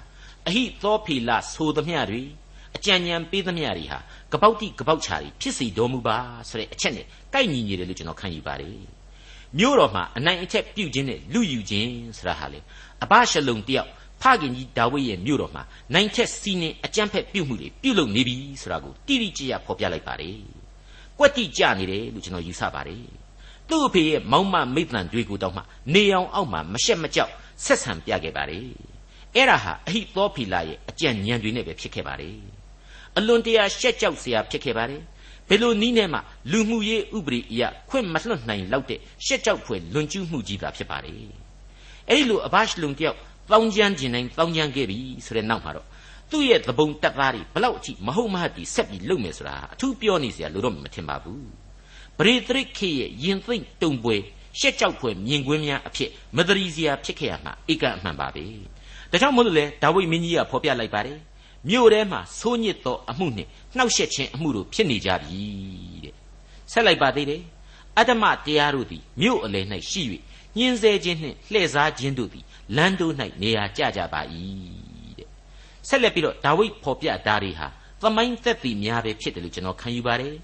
[0.48, 2.24] အဟိသောဖီလဆိုသမျှတွေ
[2.76, 4.00] အကြံဉာဏ်ပေးသမျှတွေဟာ
[4.32, 6.18] ကပောက်တိကပောက်ချာတွေဖြစ်စီတော်မူပါ
[6.50, 8.80] ဆိုတဲ့အချက်နဲ့ကိုက်ညီနေတယ်လို့ကျွန်တော်ခံယူပါတယ်
[9.58, 12.60] မြို့တော်မှာအနိုင်အထက်ပြုတ်ခြင်းနဲ့လူယူခြင်းဆိုတာဟာလေ
[13.04, 13.90] အဘရှလုံတယောက်
[14.22, 15.64] ဖခင်ကြီးဒါဝိဒ်ရဲ့မြို့တော်မှာ
[15.94, 20.38] နိုင်ထက်စီးနှင်းအကြမ်းဖက်ပြုမှုတွေပြုလုပ်နေပြီဆိုတာကိုတိတိကျကျဖော်ပြလိုက်ပါတယ်။
[21.20, 23.04] ကွက်တိကျနေတယ်လို့ကျွန်တော်ယူဆပါတယ်။
[23.70, 25.62] သူ့အဖေရဲ့မောင်မမိတ္တန်တွေကိုတောင်းမှ
[25.94, 27.32] နေအောင်အောက်မှာမရှက်မကြောက်
[27.66, 28.68] ဆက်ဆံပြခဲ့ပါတယ်။
[29.36, 32.38] အဲ့ဒါဟာအဟိသောဖီလာရဲ့အကြံဉာဏ်တွေနဲ့ပဲဖြစ်ခဲ့ပါတယ်။
[33.18, 35.02] အလွန်တရာရှက်ကြောက်စရာဖြစ်ခဲ့ပါတယ်။
[35.50, 36.20] ဘယ်လိုနည်းနဲ့မှ
[36.52, 41.24] လူမှုရေးဥပဒေအရခွင့်မလွှတ်နိုင်လောက်တဲ့ရှက်ကြောက်ဖွယ်လွန်ကျူးမှုကြီးသာဖြစ်ပါတယ်။
[42.10, 43.18] အဲ့ဒီလိုအဘရှလုံတယောက်
[43.52, 45.88] တောင်းကျမ်းကျင်တိုင်းတောင်းကျမ်းခဲ့ပြီဆိုတဲ့နောက်မှာတော့
[46.32, 51.48] သူ့ရဲ့သဘုံတက်သားတွေဘလောက်အထိမဟုတ်မဟတ်ပြီးဆက်ပြီးလုပ်မယ်ဆိုတာအထူးပြောနေစရာလိုတော့မထင်ပါဘူး
[52.18, 54.16] ပရိသရိခေရဲ့ယင်သိမ့်တုံပွဲ
[54.60, 58.46] ရှက်ကြောက်ဖွယ်မြင်ကွင်းများအဖြစ်မတရီစရာဖြစ်ခဲ့ရမှာဧကအမှန်ပါပဲ
[59.12, 61.20] ဒါကြောင့်မို့လို့လေဒါဝိမင်းကြီးကဖော်ပြလိုက်ပါတယ်
[61.70, 65.40] မြို့ထဲမှာဆိုးညစ်သောအမှုနှင့်နှောက်ယှက်ခြင်းအမှုတို့ဖြစ်နေကြပြီ
[66.04, 66.16] တဲ့
[66.72, 67.42] ဆက်လိုက်ပါသေးတယ်
[67.98, 70.02] အတ္တမတရားတို့သည်မြို့အလယ်၌ရှိ၍
[70.58, 74.22] ညှင်းဆဲခြင်းနှင့်လှည့်စားခြင်းတို့သည်လမ်းတို့၌နေရာကျကြပါ၏
[75.18, 75.28] တဲ့
[75.88, 77.68] ဆက်လက်ပြီးတော့ဒါဝိဒ်ဖော်ပြတာတွေဟာ
[78.02, 80.36] သမိုင်းသက်သေများပဲဖြစ်တယ်လို့ကျွန်တော်ခံယူပါတယ်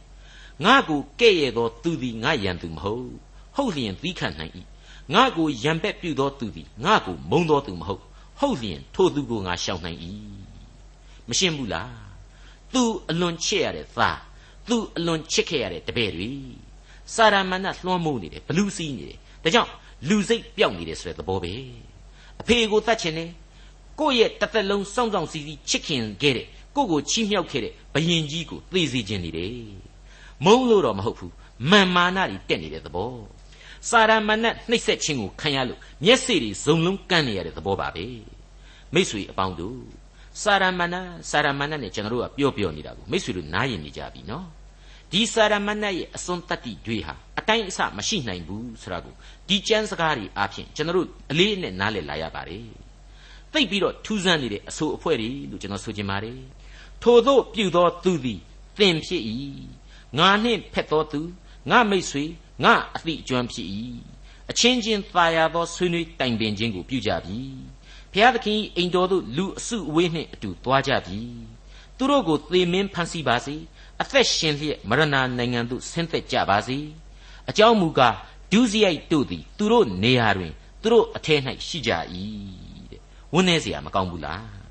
[0.65, 3.09] ငါကိုကဲ့ရဲ့သောသူသည်ငါရန်သူမဟုတ်
[3.55, 4.53] ဟုတ်လျင်သီးခံနိုင်၏
[5.13, 8.01] ငါကိုရံပက်ပြုသောသူသည်ငါကိုမုံသောသူမဟုတ်
[8.39, 9.99] ဟုတ်လျင်ထိုသူကိုငါရှောင်နိုင်၏
[11.29, 11.91] မရှင်းဘူးလား
[12.73, 14.19] သူအလွန်ချစ်ရတဲ့သား
[14.69, 16.31] သူအလွန်ချစ်ခဲ့ရတဲ့တပည့်တွေ
[17.15, 19.71] စာရမဏေလွှမ်းမိုးနေတယ်ဘလူးစီးနေတယ်ဒါကြောင့်
[20.07, 21.53] လူစိတ်ပျောက်နေတယ်ဆိုတဲ့သဘောပဲ
[22.41, 23.29] အဖေကိုတတ်ချင်တယ်
[23.99, 29.53] ကိုယ့်ရဲ့တစ်သက်လုံးစောင့်စောင့်စီစီချစ်ခင်ခဲ့တဲ့ကိုယ့်ကိုချီးမြှောက်ခဲ့တဲ့ဘယင်ကြီးကိုသိစေခြင်းနေတယ်
[30.45, 31.33] မုန်းလို့တော့မဟုတ်ဘူး
[31.71, 33.13] မာမာနတွေတက်နေတဲ့သဘော
[33.89, 38.05] စာရမဏတ်နှိပ်စက်ခြင်းကိုခံရလို့မျက်စိတွေဇုံလုံးကန်းနေရတဲ့သဘောပါပဲ
[38.93, 39.79] မိษွေအပေါင်းတို့
[40.41, 44.45] စာရမဏတ်စာရမဏတ်နဲ့ကျွန်တော်တို့ကပြောပြောနေတာကိုမိษွေတို့နားရင်နေကြပြီနော်
[45.11, 49.15] ဒီစာရမဏတ်ရဲ့အစွန်းတတ္တိတွေဟာအတိုင်းအဆမရှိနိုင်ဘူးဆိုတာကို
[49.47, 52.67] ဒီကျမ်းစကားတွေအားဖြင့်ကျွန်တော်တို့အလေးအနက်နားလည်လာရပါတယ်
[53.53, 56.39] သိပ်ပြီးတော့ထူးဆန်းနေတဲ့အဆိုအဖွဲ့တွေလို့ကျွန်တော်ဆိုချင်ပါတယ်
[57.03, 58.39] ထို့သောပြုသောသူသည်
[58.77, 59.23] သင်ဖြစ်၏
[60.17, 61.21] ငါနှင့်ဖက်သောသူ
[61.69, 62.23] ငါမိတ်ဆွေ
[62.63, 63.67] ငါအသည့်အကျွမ်းဖြစ်၏
[64.51, 67.39] အချင်းချင်းသာယာသောဆွေးနွေးတိုင်ပင်ခြင်းကိုပြုကြပြီ
[68.11, 71.19] ဘုရားသခင်အိမ်တော်သို့လူအစုအဝေးနှင့်အတူသွားကြပြီ
[71.97, 73.55] သူတို့ကိုသေမင်းဖန်ဆီးပါစေ
[74.02, 75.04] အသက်ရှင်လျက်မရဏ
[75.38, 76.78] နိုင်ငံသို့ဆင်းသက်ကြပါစေ
[77.50, 78.16] အကြောင်းမူကား
[78.52, 81.90] ဒုစရိုက်တို့သည်သူတို့နေရာတွင်သူတို့အထက်၌ရှိကြ၏
[82.90, 83.00] တဲ့
[83.32, 84.62] ဝန်းနေเสียမကောင်းဘူးလား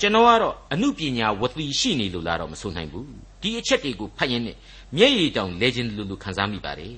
[0.00, 3.06] ကျွန်တော်ကတော့အမှုပညာဝတိရှိနေလို့လားတော့မဆိုနိုင်ဘူး
[3.40, 4.56] ဒီအချက်တွေကိုဖတ်ရင်းနဲ့
[4.96, 6.96] မျက်ရည်တောင်လဲခြင်းလူလူခံစားမိပါတယ်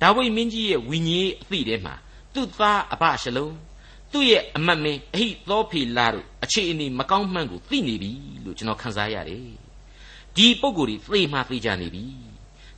[0.00, 1.94] ဒါဝိမင်းကြီးရဲ့ဝိညာဉ်အသည့်ထဲမှာ
[2.34, 3.48] သူ့သားအဘရှလုံ
[4.12, 8.12] သူ့ရဲ့အမတ်မင်းအဟိသောဖေလာတို့အခြေအနေမကောင်းမှန်းကိုသိနေပြီ
[8.44, 9.44] လို့ကျွန်တော်ခံစားရတယ်
[10.35, 12.05] ဒီပုံကိုယ်တွေသေမှသေကြနေပြီ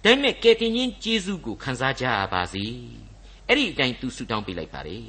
[0.04, 2.66] ဒါပေမဲ့ကယ်တင်ရှင်ဂျေဇုကိုခံစားကြရပါစေ
[3.48, 5.06] အဲ့ဒီအတိုင်းသူဆုတောင်းပေးလိုက်ပါတယ်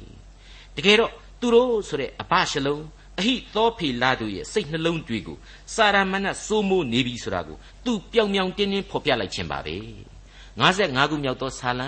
[0.75, 2.77] တကယ်တော့သူတို့ဆိုတဲ့အဘရှလုံ
[3.19, 5.37] အဟိသောဖေလာတို့ရဲ့စိတ်နှလုံးတွေကို
[5.75, 9.75] စာရမဏတ်စိုးမိုးနေပြီဆိုတာကိုသူပြောင်ပြောင်တင်းတင်းဖော်ပြလိုက်ခြင်းပါပဲ
[10.59, 11.87] 55ခုမြောက်သောဆာလံ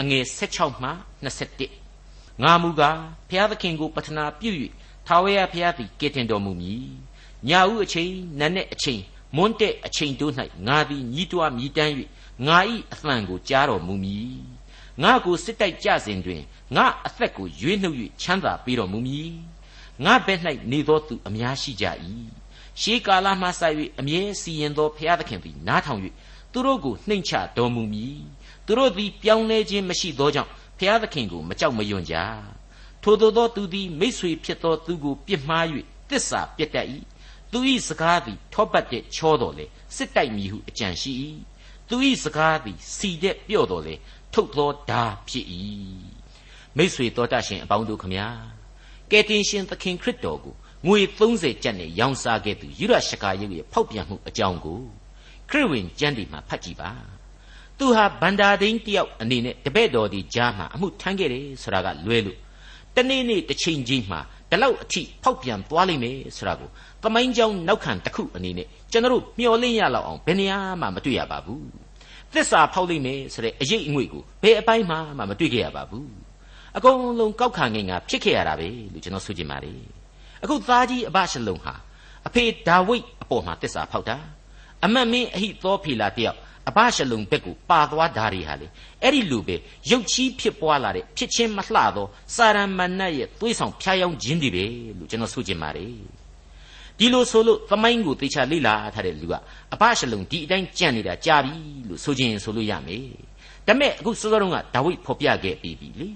[0.00, 0.90] အငယ်16မှ
[1.66, 2.98] 21ငါမူကား
[3.30, 4.50] ဖျားသခင်ကိုပတနာပြု၍
[5.06, 6.84] ထာဝရဘုရားသည်ကယ်တင်တော်မူမည်
[7.48, 9.00] ညာဦးအချိန်နတ်နဲ့အချိန်
[9.36, 10.34] မွန်းတဲ့အချိန်တို့၌
[10.66, 11.92] ငါသည်ညီးတွားမြည်တမ်း၍
[12.46, 12.58] ငါ၏
[12.92, 14.38] အသံကိုကြားတော်မူမည်
[15.02, 16.42] ငါကိုစစ်တိုက်ကြစဉ်တွင်
[16.76, 19.30] ငါအသက်ကိုရွေးနှုတ်၍ချမ်းသာပေးတော်မူမည်
[20.04, 21.86] ငါဘက်၌နေသောသူအများရှိကြ၏
[22.80, 23.62] ရှေးကာလမှစ၍
[24.00, 26.00] အမြဲစီရင်သောဘုရားသခင်သည်နားထောင်၍
[26.52, 28.18] သူတို့ကိုနှိမ်ချတော်မူမည်
[28.66, 32.16] သူတို့သည်ပြောင်းလဲခြင်းမရှိသောကြောင့်ဘုရားသခင်ကိုမကြောက်မရွံ့ကြ
[33.02, 35.64] ထိုသို့သောသူသည်မိษွေဖြစ်သောသူကိုပြစ်မှား၍
[36.10, 36.86] တစ္ဆာပြတ်တတ်၏
[37.52, 41.12] သူ၏စကားသည်ထောပတ်တဲ့ချောတော်လေစစ်တိုက်မည်ဟုအကြံရှိ၏
[41.88, 43.94] သူ၏စကားသည်စီတဲ့ပြော့တော်လေ
[44.32, 45.46] ထုတ်သောဓာဖြစ်၏
[46.76, 48.26] မိษွေတော်တတ်ရှင်အပေါင်းတို့ခမညာ
[49.10, 50.54] ကယ်တင်ရှင်သခင်ခရစ်တော်ကို
[50.86, 54.80] ငွေ30ကျပ်နဲ့ရောင်းစားခဲ့သူယူရရှကာရုပ်ရဲ့ဖောက်ပြန်မှုအကြောင်းကို
[55.50, 56.90] ခရစ်ဝင်ကျမ်းဒီမှာဖတ်ကြည့်ပါ
[57.78, 62.38] သူဟာဗန္ဒာဒိန်တယောက်အနေနဲ့တပည့်တော်ဒီကြားမှာအမှုထမ်းခဲ့တယ်ဆိုတာကလွဲလို့
[62.96, 66.70] တနေ့နေ့တစ်ချိန်ချင်းမှာဒီလောက်အထိဖောက်ပြန်သွားလိမ့်မယ်ဆိုတာကို
[67.02, 71.64] သမိုင်းကြောင်းနောက်ခံတစ်ခုအနေနဲ့ကျွန်တော်မျှော်လင့်ရလောက်အောင်ဘယ်နေရာမှမတွေ့ရပါဘူး
[72.34, 76.08] သစ္စာဖောက်လိမ့်မယ်ဆိုတဲ့အရေးအငွေ့ကိုဘယ်အပိုင်းမှမတွေ့ခဲ့ရပါဘူး
[76.76, 79.80] အကုန်လုံးကောက်ခံငင်ကဖြစ်ခဲ့ရတာပဲလို့ကျွန်တော်ဆိုချင်ပါတယ်
[80.42, 81.74] အခုသားကြီးအဘရှလုံဟာ
[82.26, 84.16] အဖေဒါဝိတ်အပေါ်မှာတစ္ဆာဖောက်တာ
[84.84, 88.66] အမတ်မင်းအဟိသောဖီလာတယောက်အဘရှလုံဘက်ကိုပါသွားတာတွေဟာလေ
[89.02, 89.56] အဲ့ဒီလူပဲ
[89.90, 94.64] ရုပ်ချီးဖြစ်ပွားလာတဲ့ဖြစ်ချင်းမလှသောစာရမဏတ်ရဲ့သွေးဆောင်ဖျားယောင်းခြင်းတွေပဲ
[94.98, 95.94] လို့ကျွန်တော်ဆိုချင်ပါတယ်
[97.00, 99.34] ဒီလိုဆိုလို့သမိုင်းကိုသေချာလေ့လာထားတဲ့လူက
[99.74, 101.54] အဘရှလုံဒီအတိုင်းကြံ့နေတာကြာပြီ
[101.88, 103.06] လို့ဆိုခြင်းဆိုလို့ရမယ်
[103.66, 106.08] ဒါပေမဲ့အခုစောစောတုန်းကဒါဝိဒ်ဖော်ပြခဲ့ပြီးပြီလေ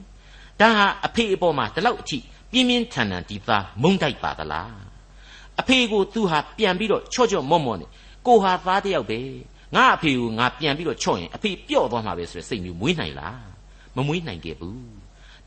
[0.61, 2.19] ဒါဟာအဖေအပေါ်မှာဒီလောက်အထိ
[2.53, 4.75] ပြင်းပြင်းထန်ထန်ဒီသားမုန်းတိုက်ပါသလား
[5.61, 7.91] အဖေကိုသူဟာပြန်ပြီးတော့ချော့ချော့မော့မော့နဲ့
[8.27, 9.21] ကိုဟာသားတယောက်ပဲ
[9.75, 13.45] ငါအဖေကိုငါပြန်ပြီးတော့ချော့ရင်အဖေပျော့သွားမှာပဲဆိုတဲ့စိတ်မျိုးမွေးနိုင်လား
[13.97, 14.81] မမွေးနိုင်ခဲ့ဘူး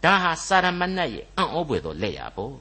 [0.03, 2.55] ဒါဟာစာရမဏတ်ရဲ့အံ့ဩဖွယ်သောလက်ရာပေါ့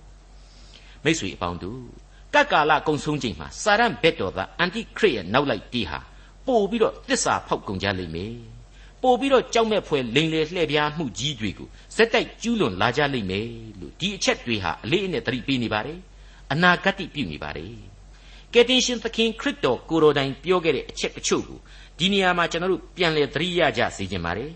[1.04, 2.05] မိတ်ဆွေအပေါင်းတို့က
[2.40, 5.99] တ်ကာလကုံဆုံးချိန်မှာစာရန်ဘက်တော်သားအန်တိခရစ်ရဲ့နောက်လိုက်တီးဟာ
[6.46, 8.35] ပို့ပြီးတော့တစ္ဆာဖောက်ကုန်ကြလိမ့်မယ်
[9.03, 13.46] ပို့ပြီးတော့ကြောက်မဲ့ဖွယ်လိန်လေလှည့်ပြားမှုကြီးတွေကိုဇက်တိုက်ကျူးလွန်လာကြလိမ့်မယ်
[13.81, 15.99] လို့ဒီအချက်တွေဟာအလေးအနက်သတိပေးနေပါတယ်
[16.53, 17.72] အနာဂတ်ပြုနေပါတယ်
[18.53, 21.59] ကယ်တင်ရှင်သခင်ခရစ်တော်ကိုတော်တိုင်ပြောခဲ့တဲ့အချက်အချို့ကို
[21.99, 24.51] ဒီနေရာမှာကျွန်တော်တို့ပြန်လည်သတိရကြစေချင်ပါတယ်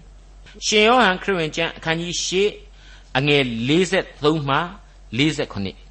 [0.67, 4.59] ရှင်ယောဟန်ခရစ်ဝင်ကျမ်းအခန်းကြီး၈အငယ်53မှ
[5.19, 5.90] 49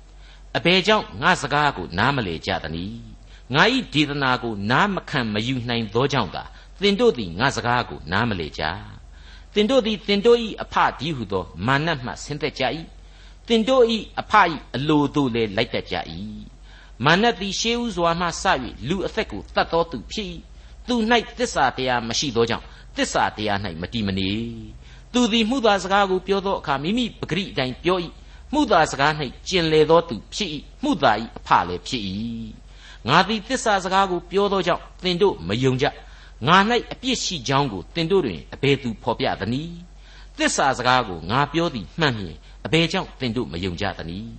[0.57, 2.97] အဘယ်ကြောင့်ငါစကားကိုနားမလည်ကြသနည်း
[3.53, 6.43] ငါ၏ဒေသနာကိုနားမခံမယူနိုင်သောကြောင့်သာ
[6.81, 8.63] သင်တို့သည်ငါစကားကိုနားမလည်ကြ
[9.53, 12.63] သင်တို့သည်သင်တို့၏အဖဒီဟုသောမာနမှဆင်းသက်ကြ၏
[13.47, 13.83] သင်တို့၏
[14.19, 14.33] အဖ၏
[14.75, 15.95] အလိုတို့လည်းလိုက်တတ်ကြ၏
[17.05, 18.43] မာနသည်ရှေးဥစွာမှစ၍
[18.89, 20.27] လူအသက်ကိုတတ်တော်သူဖြစ်၏
[20.87, 20.95] သူ၌
[21.39, 22.65] တစ္ဆာတရားမရှိသောကြောင့်
[22.97, 24.31] တစ္ဆာတရား၌မတည်မနေ
[25.13, 27.97] သူသည်မှုသာစကားကိုပြောသောအခါမိမိပဂရိအတိုင်းပြော၏
[28.53, 29.11] မှုသာစကား၌
[29.47, 30.49] ကျင်လေသောသူဖြစ်၏
[30.83, 32.03] မှုသာ၏အဖလည်းဖြစ်၏
[33.07, 35.85] ငါသည်တစ္ဆာစကားကိုပြောသောကြောင့်သင်တို့မယုံကြ
[36.47, 36.57] ငါ၌
[36.91, 39.75] အပြစ်ရှိကြောင်းကိုသင်တို့တွင်အဘယ်သူဖော်ပြသနည်း
[40.37, 42.35] သစ္စာစကားကိုငါပြောသည်မှန်မြင်
[42.65, 44.33] အဘယ်ကြောင့်သင်တို့မယုံကြသနည်း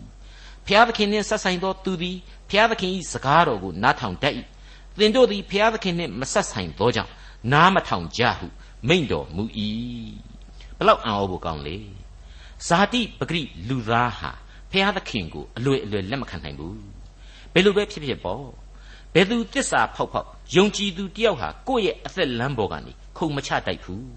[0.66, 2.16] ဖျားသခင်နှင့်ဆက်ဆိုင်သောသူသည်
[2.50, 4.34] ဖျားသခင်၏စကားတော်ကိုနားထောင်တတ်၏
[4.98, 7.10] သင်တို့သည်ဖျားသခင်နှင့်မဆက်ဆိုင်သောကြောင့်
[7.52, 8.46] နားမထောင်ကြဟု
[8.88, 9.44] မိန့်တော်မူ၏
[10.78, 11.76] ဘလောက်အံ့ဩဖို့ကောင်းလေ
[12.68, 14.30] ဇာတိပဂရိလူသားဟာ
[14.70, 16.80] ဖျားသခင်ကိုအလွယ်အလွယ်လက်မခံနိုင်ဘူး
[17.52, 18.44] ဘယ်လိုပဲဖြစ်ဖြစ်ပေါ့
[19.14, 24.08] ဘယ်သူတစ္ဆာဖောက်ဖောက်ယုံကြည်သူတယောက်ဟာကိုယ့်ရဲ့အသက်လမ်းပေါ်ကနေခုံမချတိုက်ဘူး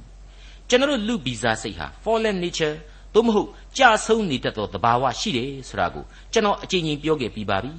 [0.69, 2.75] ကျွန်တော်လူဗီဇာစိတ်ဟာ fallen nature
[3.13, 6.03] သို့မဟုတ်ကြာဆုံးနေတတ်သောသဘာဝရှိတယ်ဆိုတာကို
[6.33, 7.73] ကျွန်တော်အကြိမ်ကြိမ်ပြောခဲ့ပြီးပါပြီ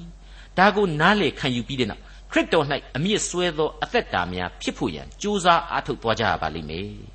[0.57, 2.01] ဒါကိုနားလေခံယူပြီးတဲ့နောက်
[2.31, 7.14] ခရစ်တော်၌အမြင့်ဆွဲသောအသက်တာများဖြစ်ဖို့ရန်ကြိုးစားအားထုတ်သွားကြရပါလိမ့်မယ်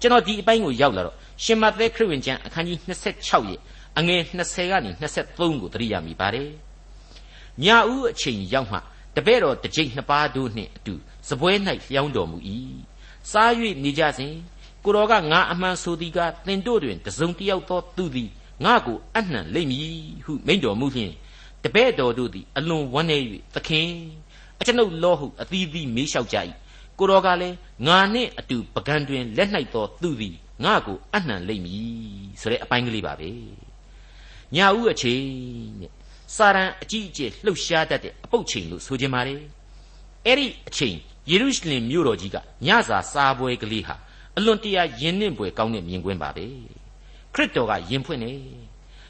[0.00, 3.60] ကျွန်တော်ဒီအပိုင်းကိုရောက်လာတော့ရှင်မသက်ခရစ်ဝင်ကျမ်းအခန်းကြီး26ရဲ့
[3.98, 6.50] အငယ်20ကနေ23ကိုသတိရမိပါတယ်
[7.64, 8.78] ညာဦးအချိန်ရောက်မှ
[9.16, 10.94] တပည့်တော်တစ်ကြိမ်နှစ်ပါးတို့နှင့်အတူ
[11.28, 11.52] စပွဲ၌
[11.92, 12.38] လျောင်းတော်မူ၏
[13.30, 13.50] စား၍
[13.84, 14.34] နေကြစဉ်
[14.84, 18.30] ကိုတော်ကငါအမှန်ဆိုသည်ကသင်တို့တွင်တစုံတစ်ယောက်သောသူသည်
[18.64, 19.88] ငါကိုအနှံလိမ့်မည်
[20.24, 21.12] ဟုမိန့်တော်မူလျှင်
[21.64, 23.88] တပည့်တော်တို့သည်အလွန်ဝမ်းနည်း၍သခင်
[24.60, 26.36] အကျွန်ုပ်လောဟုအသီးသီးမေးလျှောက်ကြ၏
[26.98, 27.56] ကိုတော်ကလည်း
[27.86, 33.30] ငါနှင့်အတူပကံတွင်လက်၌သောသူသည်ငါကိုအနှံလိမ့်မည်ဆိုတဲ့အပိုင်းကလေးပါပဲ
[34.54, 35.24] ညာဦးအချိန်
[35.80, 35.90] တဲ့
[36.36, 39.34] စာရန်အကြီးအကျယ်လှုပ်ရှားတတ်တဲ့အပုတ်ချိန်လို့ဆိုကြပါလေ
[40.26, 40.96] အဲ့ဒီအချိန်
[41.30, 43.94] ယေရုရှလင်မြို့တော်ကြီးကညစာစားပွဲကလေးဟာ
[44.36, 46.46] အလွန်တရာယဉ်နှင့်ပွဲကောင်းတဲ့မြင်ကွင်းပါပဲ
[47.34, 48.32] ခရစ်တော်ကယဉ်ဖွင့်နေ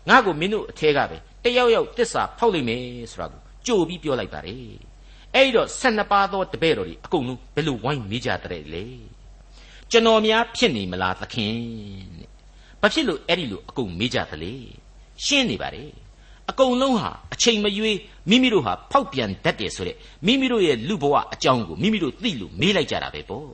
[0.09, 4.95] ငါ့ကိုမင်းတို့အထဲကပဲတယောက်ယောက်တစ္ဆာဖောက်လိမ့်မယ်ဆိုတာကိုကြိုပြီးပြောလိုက်ပါတယ်
[5.37, 8.85] အဲ့တော့၁၂ပါးသောတပည့်တော်တွေအကုန်လုံးဘယ်လိုဝိုင်းမေးကြတဲ့လေ
[9.90, 11.57] ကျွန်တော်များဖြစ်နေမလားသခင်
[12.18, 12.29] တဲ့
[12.81, 14.53] ဘာဖြစ်လို့အဲ့ဒီလိုအကုန်မေးကြသလဲ
[15.25, 15.90] ရှင်းနေပါတယ်
[16.51, 17.99] အကုန်လုံးဟာအချိန်မရွေး
[18.31, 19.96] မိမိတို့ဟာဖောက်ပြန်တတ်တယ်ဆိုတဲ့
[20.27, 23.49] မိမိတို့ရဲ့လူဘဝအကြောင်းကိုမိမိတို့သိလို့မေးလိုက်ကြတာပဲပေါ့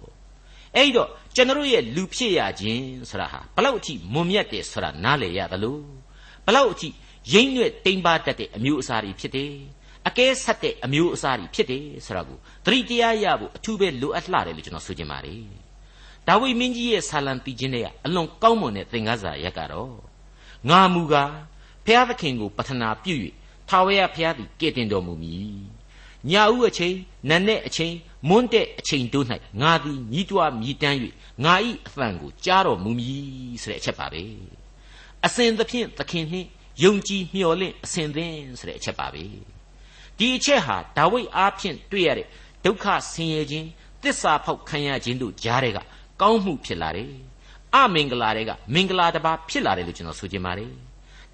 [0.76, 5.78] အဲ့တော့ကျွန်တော်ရဲ့လူဖြစ်ရခြင်းဆိုတာဟာဘလောက်အထိမွန်မြတ်တယ်ဆိုတာနားလည်ရသလို
[6.46, 6.88] ဘလောက်အထိ
[7.32, 9.52] ရိမ့်ရွက်တိမ်ပါတတ်တဲ့အမျိုးအစားတွေဖြစ်တယ်
[10.08, 15.44] အကဲဆက်တဲ့အမျိုးအစားတွေဖြစ်တယ်ဆိုတာကိုသတိတရားရဖို့အထူးပဲလိုအပ်လှတယ်လို့ကျွန်တော်ဆိုချင်ပါတယ်
[16.26, 19.92] ဒါဝိမင်းကြီးရဲ့ဆာလံတီချင်းတွေကအလွန်ကောင်းမွန်တဲ့သင်္ကစားရက်ကတော့
[20.68, 21.32] ငါမူကား
[21.86, 23.14] ဖျားသခင်ကိုပထနာပြု၍
[23.68, 25.60] ထာဝရဘုရားသည်ကဲ့တင်တော်မူမည်
[26.30, 26.96] ညာဦးအချိန်
[27.28, 27.94] နတ်နဲ့အချိန်
[28.28, 29.26] မွန်းတဲ့အချိန်တို့၌
[29.62, 30.98] ငါသည်ညီးတွားမြည်တမ်း၍
[31.44, 31.54] ငါ၏
[31.86, 34.22] အသံကိုကြားတော်မူမည်ဆိုတဲ့အချက်ပါပဲ
[35.26, 36.48] အစဉ်သဖြင့်သခင်နှင့်
[36.82, 39.24] ယုံကြည်မျှော်လင့်အစဉ်သင်ဆိုတဲ့အချက်ပါပဲ
[40.22, 42.26] ဒီအချက်ဟာဒါဝိဒ်အားဖြင့်တွေ့ရတဲ့
[42.64, 43.66] ဒုက္ခဆင်းရဲခြင်း
[44.02, 45.78] တစ္ဆာဖောက်ခံရခြင်းတို့ကြားတဲ့က
[46.20, 47.10] ကောင်းမှုဖြစ်လာတယ်
[47.74, 50.70] အမင်္ဂလာတွေကမင်္ဂလာတစ်ပါးဖြစ်လာတယ်လို့ကျွန်တော်ဆိုချင်ပါတယ်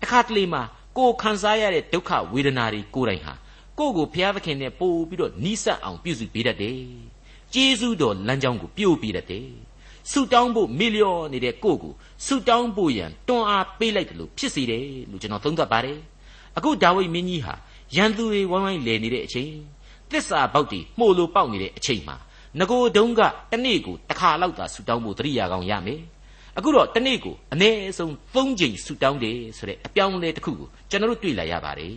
[0.02, 0.62] တခါတလေမှာ
[0.98, 3.34] ကိုခံစားရတဲ့ဒုက္ခဝေဒနာတွေကိုယ်တိုင်ဟာ
[3.78, 6.80] ကိုယ့်ကိုဘုရားသခင်နဲ့ပို့ပြီးတော့နီးစပ်အောင်ပြုစုပေးတတ်တယ်။
[7.54, 9.48] ကျေးဇူးတော်လမ်းကြောင်းကိုပြို့ပေးတတ်တယ်။
[10.10, 11.92] ဆုတောင်းဖို့မီလျော်နေတဲ့ကိုယ့်ကို
[12.26, 15.98] ဆုတောင်းဖို့ရန်တွန်းအားပေးလိုက်တယ်လို့ဖြစ်စေတယ်လို့ကျွန်တော်သုံးသပ်ပါတယ်။
[16.56, 17.54] အခုဒါဝိဒ်မင်းကြီးဟာ
[17.96, 19.52] ရန်သူတွေဝိုင်းဝိုင်းလည်နေတဲ့အချိန်
[20.10, 22.16] သစ္စာပေါက်တီမှုလိုပေါက်နေတဲ့အချိန်မှာ
[22.58, 23.20] ငကိုတုံးက
[23.52, 26.02] တနေ့ကိုတစ်ခါလောက်သာဆုတောင်းဖို့တရိယာကောင်ရမယ်။
[26.58, 31.96] အခုတော့တနေ့ကိုအနည်းဆုံး၃ချိန်ဆူတောင်းတယ်ဆိုတဲ့အပြောင်းအလဲတစ်ခုကိုကျွန်တော်တို့တွေ့လာရပါတယ်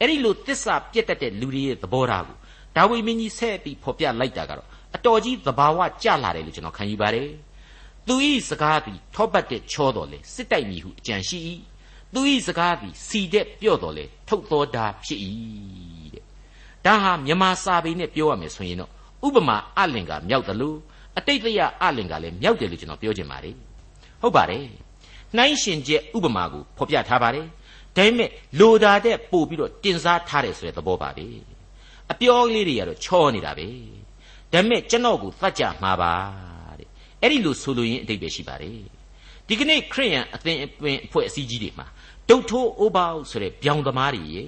[0.00, 2.36] အဲ့ဒီလိုသစ္စာပြတ်တတ်တဲ့လူတွေရဲ့သဘောထားကို
[2.76, 7.28] ဒါဝိမင်းကြီးဆက်ပြီးဖော်ပြလိုက်တာကတော့အတော်ကြီးသဘာဝကျလာတယ်လို့ကျွန်တော်ခံယူပါတယ်
[8.06, 11.38] သူဤစကားသည်ထောပတ်တဲ့ချောတော်လေစစ်တိုက်မိဟုအကြံရှိ၏
[12.14, 15.20] သူဤစကားသည်စီတဲ့ပြော့တော်လေထုတ်တော်တာဖြစ်၏
[16.14, 16.24] တဲ့
[16.86, 18.90] ဒါဟာမြမစာပေနဲ့ပြောရမယ်ဆိုရင်တော့
[19.26, 20.76] ဥပမာအလင်္ကာမြောက်တယ်လို့
[21.18, 23.54] အတိတ်တရအလင်္ကာလည်းမြောက်တယ်လို့ကျွန်တော်ပြောချင်ပါတယ်
[24.22, 24.64] ဟုတ်ပါတယ်
[25.36, 27.46] နှိုင်းရှင်ချက်ဥပမာကိုဖော်ပြထားပါတယ်
[27.96, 31.26] ဒါပေမဲ့လိုတာတဲ့ပို့ပြီးတော့တင်စားထားတယ်ဆိုတဲ့သဘောပါပဲ
[32.12, 33.68] အပြောလေးတွေကတော့ချောနေတာပဲ
[34.52, 36.14] ဒါပေမဲ့ကျွန်တော်ကိုသတ်ကြမှာပါ
[36.78, 36.88] တဲ့
[37.22, 38.78] အဲ့ဒီလိုဆိုလိုရင်းအတိတ်ပဲရှိပါတယ်
[39.48, 41.86] ဒီကနေ့ခရိယန်အသင်အပင်အဖွဲ့အစည်းကြီးတွေမှာ
[42.29, 44.41] ဒုတ်ထိုးအိုးပေါက်ဆိုတဲ့ပြောင်သမားတွေရေ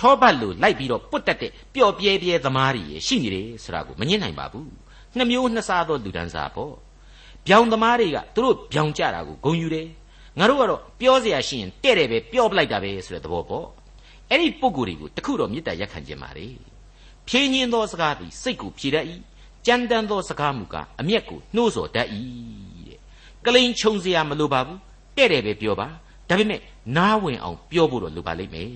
[0.00, 4.70] ထောပတ်လို့လိုက်ပြီးတော့ပုတ်တက်တဲ့ပျော့ပြဲပြဲသမားတွေရေရှိနေတယ်ဆိုတာကိုမငြင်းနိုင်ပါဘူး
[5.16, 6.72] နှမျိုးနှစ်စားသောလူဒန်းစားပေါ့
[7.48, 9.88] ဗျောင်သမားတွေကသူတို့ဗျောင်ကြတာကိုဂုံယူတယ်
[10.38, 13.66] ငါတို့ကတော့ပြောเสียရှိရင်တဲ့တယ်ပဲပြောပလိုက်တာပဲဆိုတဲ့သဘောပေါ့
[14.30, 16.46] အဲ့ဒီပုံကိုယ်တွေကိုတခုတော့မေတ္တာရက်ခံခြင်းပါလေ
[17.28, 19.06] ဖြင်းညင်းသောစကားသည်စိတ်ကိုဖြေတတ်၏
[19.66, 22.08] ကြမ်းတမ်းသောစကားမူကားအမျက်ကိုနှိုးဆော်တတ်၏
[22.86, 22.98] တဲ့
[23.46, 24.78] ကလိန်ခြုံเสียမလိုပါဘူး
[25.16, 25.88] တဲ့တယ်ပဲပြောပါ
[26.28, 26.60] ဒါပေမဲ့
[26.96, 28.72] နားဝင်အောင်ပြောဖို့တော့လိုပါလိမ့်မယ်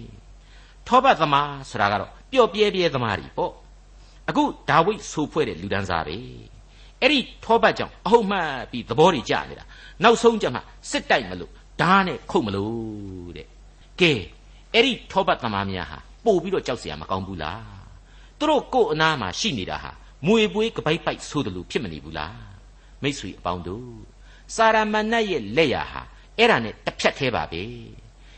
[0.86, 3.52] ထောပတ်သမားဆိုတာကတော့ပျော့ပြဲပြဲသမားတွေပေါ့
[4.28, 6.16] အခုဒါဝိဒ်ဆိုဖွဲ့တဲ့လူဒန်းစားပဲ
[7.00, 9.64] အဲ့ဒီထောပတ်ကြောင့်အဟုတ်မှတ်ပြီးသဘောတွေကြနေတာ
[10.02, 13.46] နောက်ဆုံးကြမှာစစ်တိုက်မလို့ဓားနဲ့ခုတ်မလို့တဲ့
[14.00, 14.12] ကဲ
[14.74, 17.62] အဲ့ဒီထောပတ်သမားများဟာပို့ပြီးတော့ကြောက်เสียမကောင်းဘူးလား
[18.38, 19.90] သူတို့ကိုယ်အနာမှာရှိနေတာဟာ
[20.26, 22.38] မွေပွေးကပိုက်ပိုက်ဆိုးတယ်လို့ဖြစ်မနေဘူးလား
[23.02, 23.92] မိတ်ဆွေအပေါင်းတို့
[24.54, 26.02] စာရမဏတ်ရဲ့လက်ရာဟာ
[26.37, 27.63] အဲ့ဒါနဲ့တစ်ဖြတ်သေးပါပဲ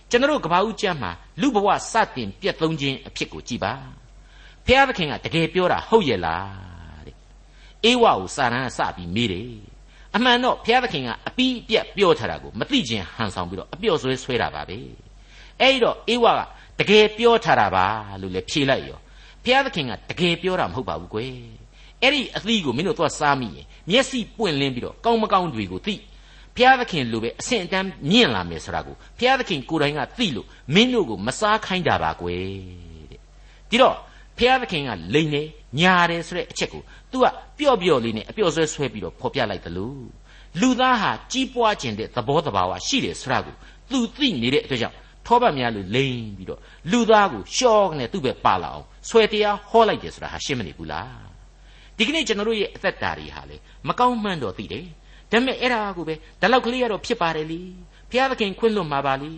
[0.10, 3.74] ကျွန်တော်ကဘာဦးကျမ်းမှာလူဘဝစတင်ပြတ်သုံးခြင်းအဖြစ်ကိုကြည်ပါ
[4.66, 7.16] ဖျားသခင်ကတကယ်ပြောတာဟုတ်ရဲ့လားတဲ့
[7.86, 9.54] အေဝကိုစာရန်ကစပြီးမေးတယ်
[10.16, 14.78] အမှန်တော့ဘုရားသခင်ကအပီးအပြက်ပြောထားတာကိုမသိခြင်းဟန်ဆောင်ပြီးတော့အပြော့ဆွဲဆွဲတာပါပဲ
[15.62, 16.40] အဲ့တော့အေဝက
[16.80, 17.86] တကယ်ပြောထားတာပါ
[18.22, 19.00] လို့လည်းဖြေလိုက်ရော
[19.44, 21.34] ဘုရားသခင်ကတကယ်ပြောတာမဟုတ်ပါဘူးကွယ်
[22.02, 25.96] အဲ့ဒီအသီးကိုမင်းတို့သွားစားမိရင်မျက်စိပွင့်လင်းပြီးတော့ကောင်းမကောင်းတွေကိုသိ
[26.56, 32.40] ဘုရားသခင်လိုပဲအဆင့်အတန်းမြင့်လာမယ်ဆိုတာကိုဘုရားသခင်ကိုယ်တိုင်ကသိလို့မင်းတို့ကိုမစားခိုင်းတာပါကွယ်
[33.12, 33.20] တဲ့
[33.70, 33.96] ဒီတော့
[34.38, 35.44] ဘုရားသခင်ကလိန်နေ
[35.80, 37.26] ညာတယ်ဆိုတဲ့အချက်ကို तू က
[37.58, 40.06] ပျော့ပျော့လေးနဲ့အပျော့ဆွဲဆွဲပြီးတော့ဖော်ပြလိုက်တယ်လို့
[40.62, 43.56] လူသားဟာကြီးပွားခြင်းတဲ့သဘောတဘာဝရှိတယ်ဆိုတာကို
[43.92, 46.60] तू သိနေတဲ့အတွက်ကြောင့်ထောပတ်များလို့လိန်ပြီးတော့
[46.92, 51.26] လူသားကိုရှော့ကနေသူ့ပဲပါလာအောင်ဆွဲတရားဟောလိုက်တယ်ဆိုတာဟာရှင်းမနေဘူးလား
[51.98, 54.86] ဒီကနေ့ကျွန်တော်တို့ရဲ့အသက်တာတွေဟာလေမကောင်းမှန်းတော့သိတယ်
[55.36, 57.62] ဒါပေမဲ့အဲ့ဒါကိုပဲဒီလောက်ကလေးကတော့ဖြစ်ပါတယ်လေ
[58.10, 59.32] ဘုရားသခင်ခွင့်လွှတ်မှာပါလေ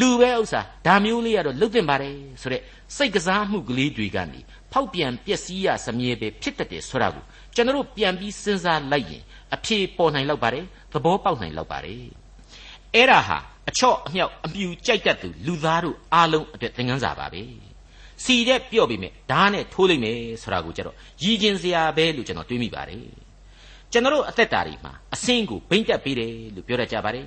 [0.00, 2.62] လူပဲဥစ္စာဒါမျိုးလေးကတော့လုတ်တင်ပါတယ်ဆိုတဲ့
[2.96, 4.40] စိတ်ကစားမှုကလေးတွေကနေ
[4.72, 7.24] ဖောက်ပြန်ပျက်စီးရစမြဲပဲဖြစ်တတ်တယ်ဆိုတာကို
[7.54, 9.22] ကျွန်တော်တို့ပြန်ပြီးစဉ်းစားလိုက်ရင်
[9.54, 12.02] အဖြေပေါ်နိုင်လောက်ပါတယ်သဘောပေါက်နိုင်လောက်ပါတယ်
[12.94, 17.42] အဲ့ဒါဟာအချော့အမြောက်အပြူကြိုက်တတ်သူလူသားတို့အားလုံးအတွက်သင်ခန်းစာပါပဲ
[18.24, 23.27] စီတဲ့ပြော့ပြီးမြဲဓာတ်နဲ့ထိုးလိုက်မယ်ဆိုတာကိုကြတော့ရည်ကျင်စရာပဲလို့ကျွန်တော်တွေးမိပါတယ်
[23.92, 27.26] ကျွန်တော်တို့အသက်တာတွေမှာအစင်းကိုဘိမ့်တက်ပေးတယ်လို့ပြောတတ်ကြပါတယ်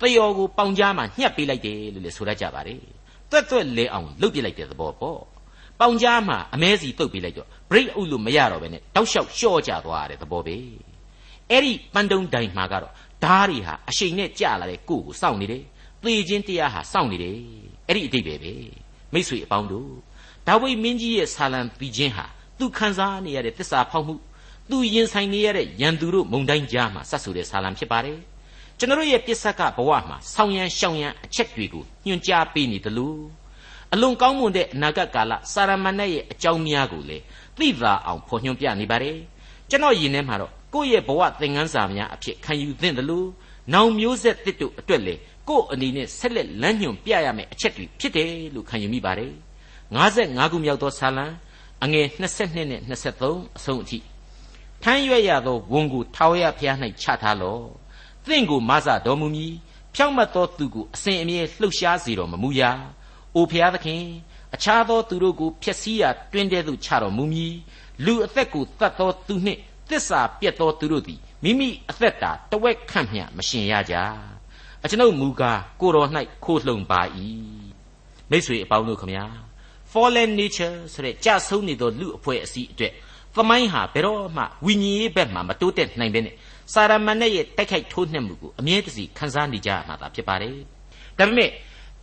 [0.00, 2.80] တယောကိုပေါင်ကြားမှာညှက်ပေးလိုက်တယ်လို့လည်းဆိုတတ်ကြပါတယ်
[3.30, 5.20] တွက်တွက်လဲအောင်လှုပ်ပြလိုက်တဲ့သဘောပေါ့
[5.80, 10.56] ပေါင်ကြားမှာအမဲစီတုတ်ပေးလိုက်တော့ break အုပ်လို့မရတော့ဘဲနဲ့တောက်လျှောက်လျှော့ကြသွားတဲ့သဘောပဲ
[11.50, 12.92] အဲ့ဒီပန်းတုံးတိုင်မှာကတော့
[13.24, 15.64] ဓားတွေဟာအရှိန်နဲ့ကြာလာတဲ့ကိုယ်ကိုစောင့်နေတယ်
[16.02, 17.38] သေခြင်းတရားဟာစောင့်နေတယ်
[17.86, 18.52] အဲ့ဒီအတိတ်ပဲပဲ
[19.12, 19.90] မိษွေအပေါင်းတို့
[20.46, 22.26] ဒါဝိမင်းကြီးရဲ့ဆာလံပြီးခြင်းဟာ
[22.58, 24.14] သူခံစားနေရတဲ့တစ္ဆာဖောက်မှု
[24.70, 28.18] သူရင်ဆိုင်နေရတဲ့ရန်သူတို့မုန်တိုင်းကြားမှာဆက်ဆူတဲ့ဆာလံဖြစ်ပါတယ်
[28.78, 33.20] ကျွန်တော်ရဲ့ပစ္စကဘဝမှာဆောင်းရန်ရှောင်းရန်အချက်တွေကိုညွှန်ကြားပေးနေတယ်လို့
[33.92, 37.18] အလွန်ကောင်းမွန်တဲ့အနာဂတ်ကာလစာရမဏေရဲ့အကြောင်းများကိုလေ
[37.58, 39.16] သိသာအောင်ဖော်ညွှန်ပြနေပါတယ်
[39.70, 43.28] ကျွန်တော်ယင်ထဲမှာတော့ကိုယ့်ရဲ့ဘဝသင်ခန်းစာများအဖြစ်ခံယူသင့်တယ်လို့
[43.74, 45.14] နောင်မျိုးဆက်တစ်တို့အတွက်လေ
[45.48, 49.32] ကိုယ့်အနေနဲ့ဆက်လက်လမ်းညွှန်ပြရမယ့်အချက်တွေဖြစ်တယ်လို့ခံယူမိပါတယ်
[49.96, 51.26] 55ခုမြောက်သောဆာလံ
[51.84, 53.98] အငယ်22နဲ့23အဆုံးအထိ
[54.82, 57.64] ထမ်းရွက်ရသောဝန်ကိုထာဝရဘုရား၌ချထားလော့
[58.26, 59.52] သင်ကိုမဆတော်မူမည်
[59.94, 62.70] ဖြောင့်မတ်သောသူကိုအစဉ်အမြဲလှုပ်ရှားစေတော်မမူရာ
[63.34, 64.02] အိုဖျားသခင်
[64.54, 67.54] အခြားသောသူတို့ကိုဖျက်ဆီးရာတွင်တဲ့သို့ချတော်မူမည်
[68.04, 69.60] လူအသက်ကိုတတ်သောသူနှင့်
[69.90, 73.94] တစ္ဆာပြတ်သောသူတို့သည်မိမိအသက်တာတဝက်ခန့်မျှမရှင်ရကြ
[74.84, 76.08] အကျွန်ုပ်မူကားကိုတော်၌
[76.44, 77.00] ခိုးလှုံပါ၏
[78.30, 79.24] မိတ်ဆွေအပေါင်းတို့ခမညာ
[79.92, 82.92] fallen nature ဆိုတဲ့ကြဆုံးနေသောလူအဖွဲ့အစည်းအတွက်
[83.36, 86.34] သမိုင်းဟာဘယ်တော့မှဝိညာဉ်ရေးဘက်မှာမတိုးတက်နိုင်ဘဲနဲ့
[86.72, 90.56] စာရမဏေရဲ့တိုက်ခိုက်ထိုးနှက်မှုကိုအမြဲတစေခံစားနေကြရမှာသာဖြစ်ပါတယ်
[91.18, 91.50] ဒါပေမဲ့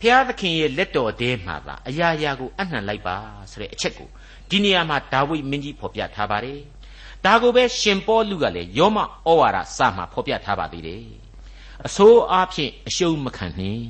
[0.00, 3.16] ဖျားသခင်ရဲ့လက်တော်ထဲမှာသာအရာရာကိုအနှံလိုက်ပါ
[3.50, 4.08] ဆိုတဲ့အချက်ကို
[4.50, 6.60] ဒီနေရာမှာဒါဝိဒ်မင်းကြီးဖော်ပြထားပါတယ်
[7.24, 9.04] ဒါကိုပဲရှင်ပေါလုကလည်းယောမဩ
[9.40, 11.04] ဝါဒစာမှာဖော်ပြထားပါသေးတယ်
[11.86, 13.86] အဆိုးအားဖြင့်အရှုံးမခံနှင့်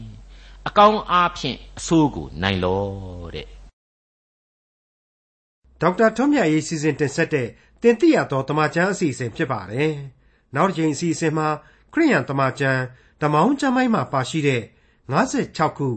[0.69, 2.85] အကောင်းအားဖြင့်အဆိုးကိုနိုင်လော
[3.35, 3.47] တဲ့
[5.81, 7.49] ဒေါက်တာထွန်းမြတ်ရေးစီစဉ်တင်ဆက်တဲ့
[7.83, 9.93] တင်ပြရသောတမချန်းအစီအစဉ်ဖြစ်ပါတယ်
[10.55, 11.49] နောက်တစ်ချိန်အစီအစဉ်မှာ
[11.93, 12.81] ခရိယန်တမချန်း
[13.21, 14.63] ဓမောင်းကျမ်းပိုင်းမှာပါရှိတဲ့
[15.13, 15.89] 56ခု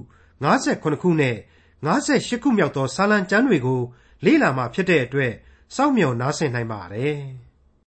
[0.43, 1.37] 58ခုနဲ့
[1.85, 3.81] 58ခုမြောက်သောစာလံကျမ်းတွေကို
[4.25, 5.33] လေ့လာမှဖြစ်တဲ့အတွက်
[5.75, 7.19] စောင့်မျှော်နားဆင်နိုင်ပါတယ်။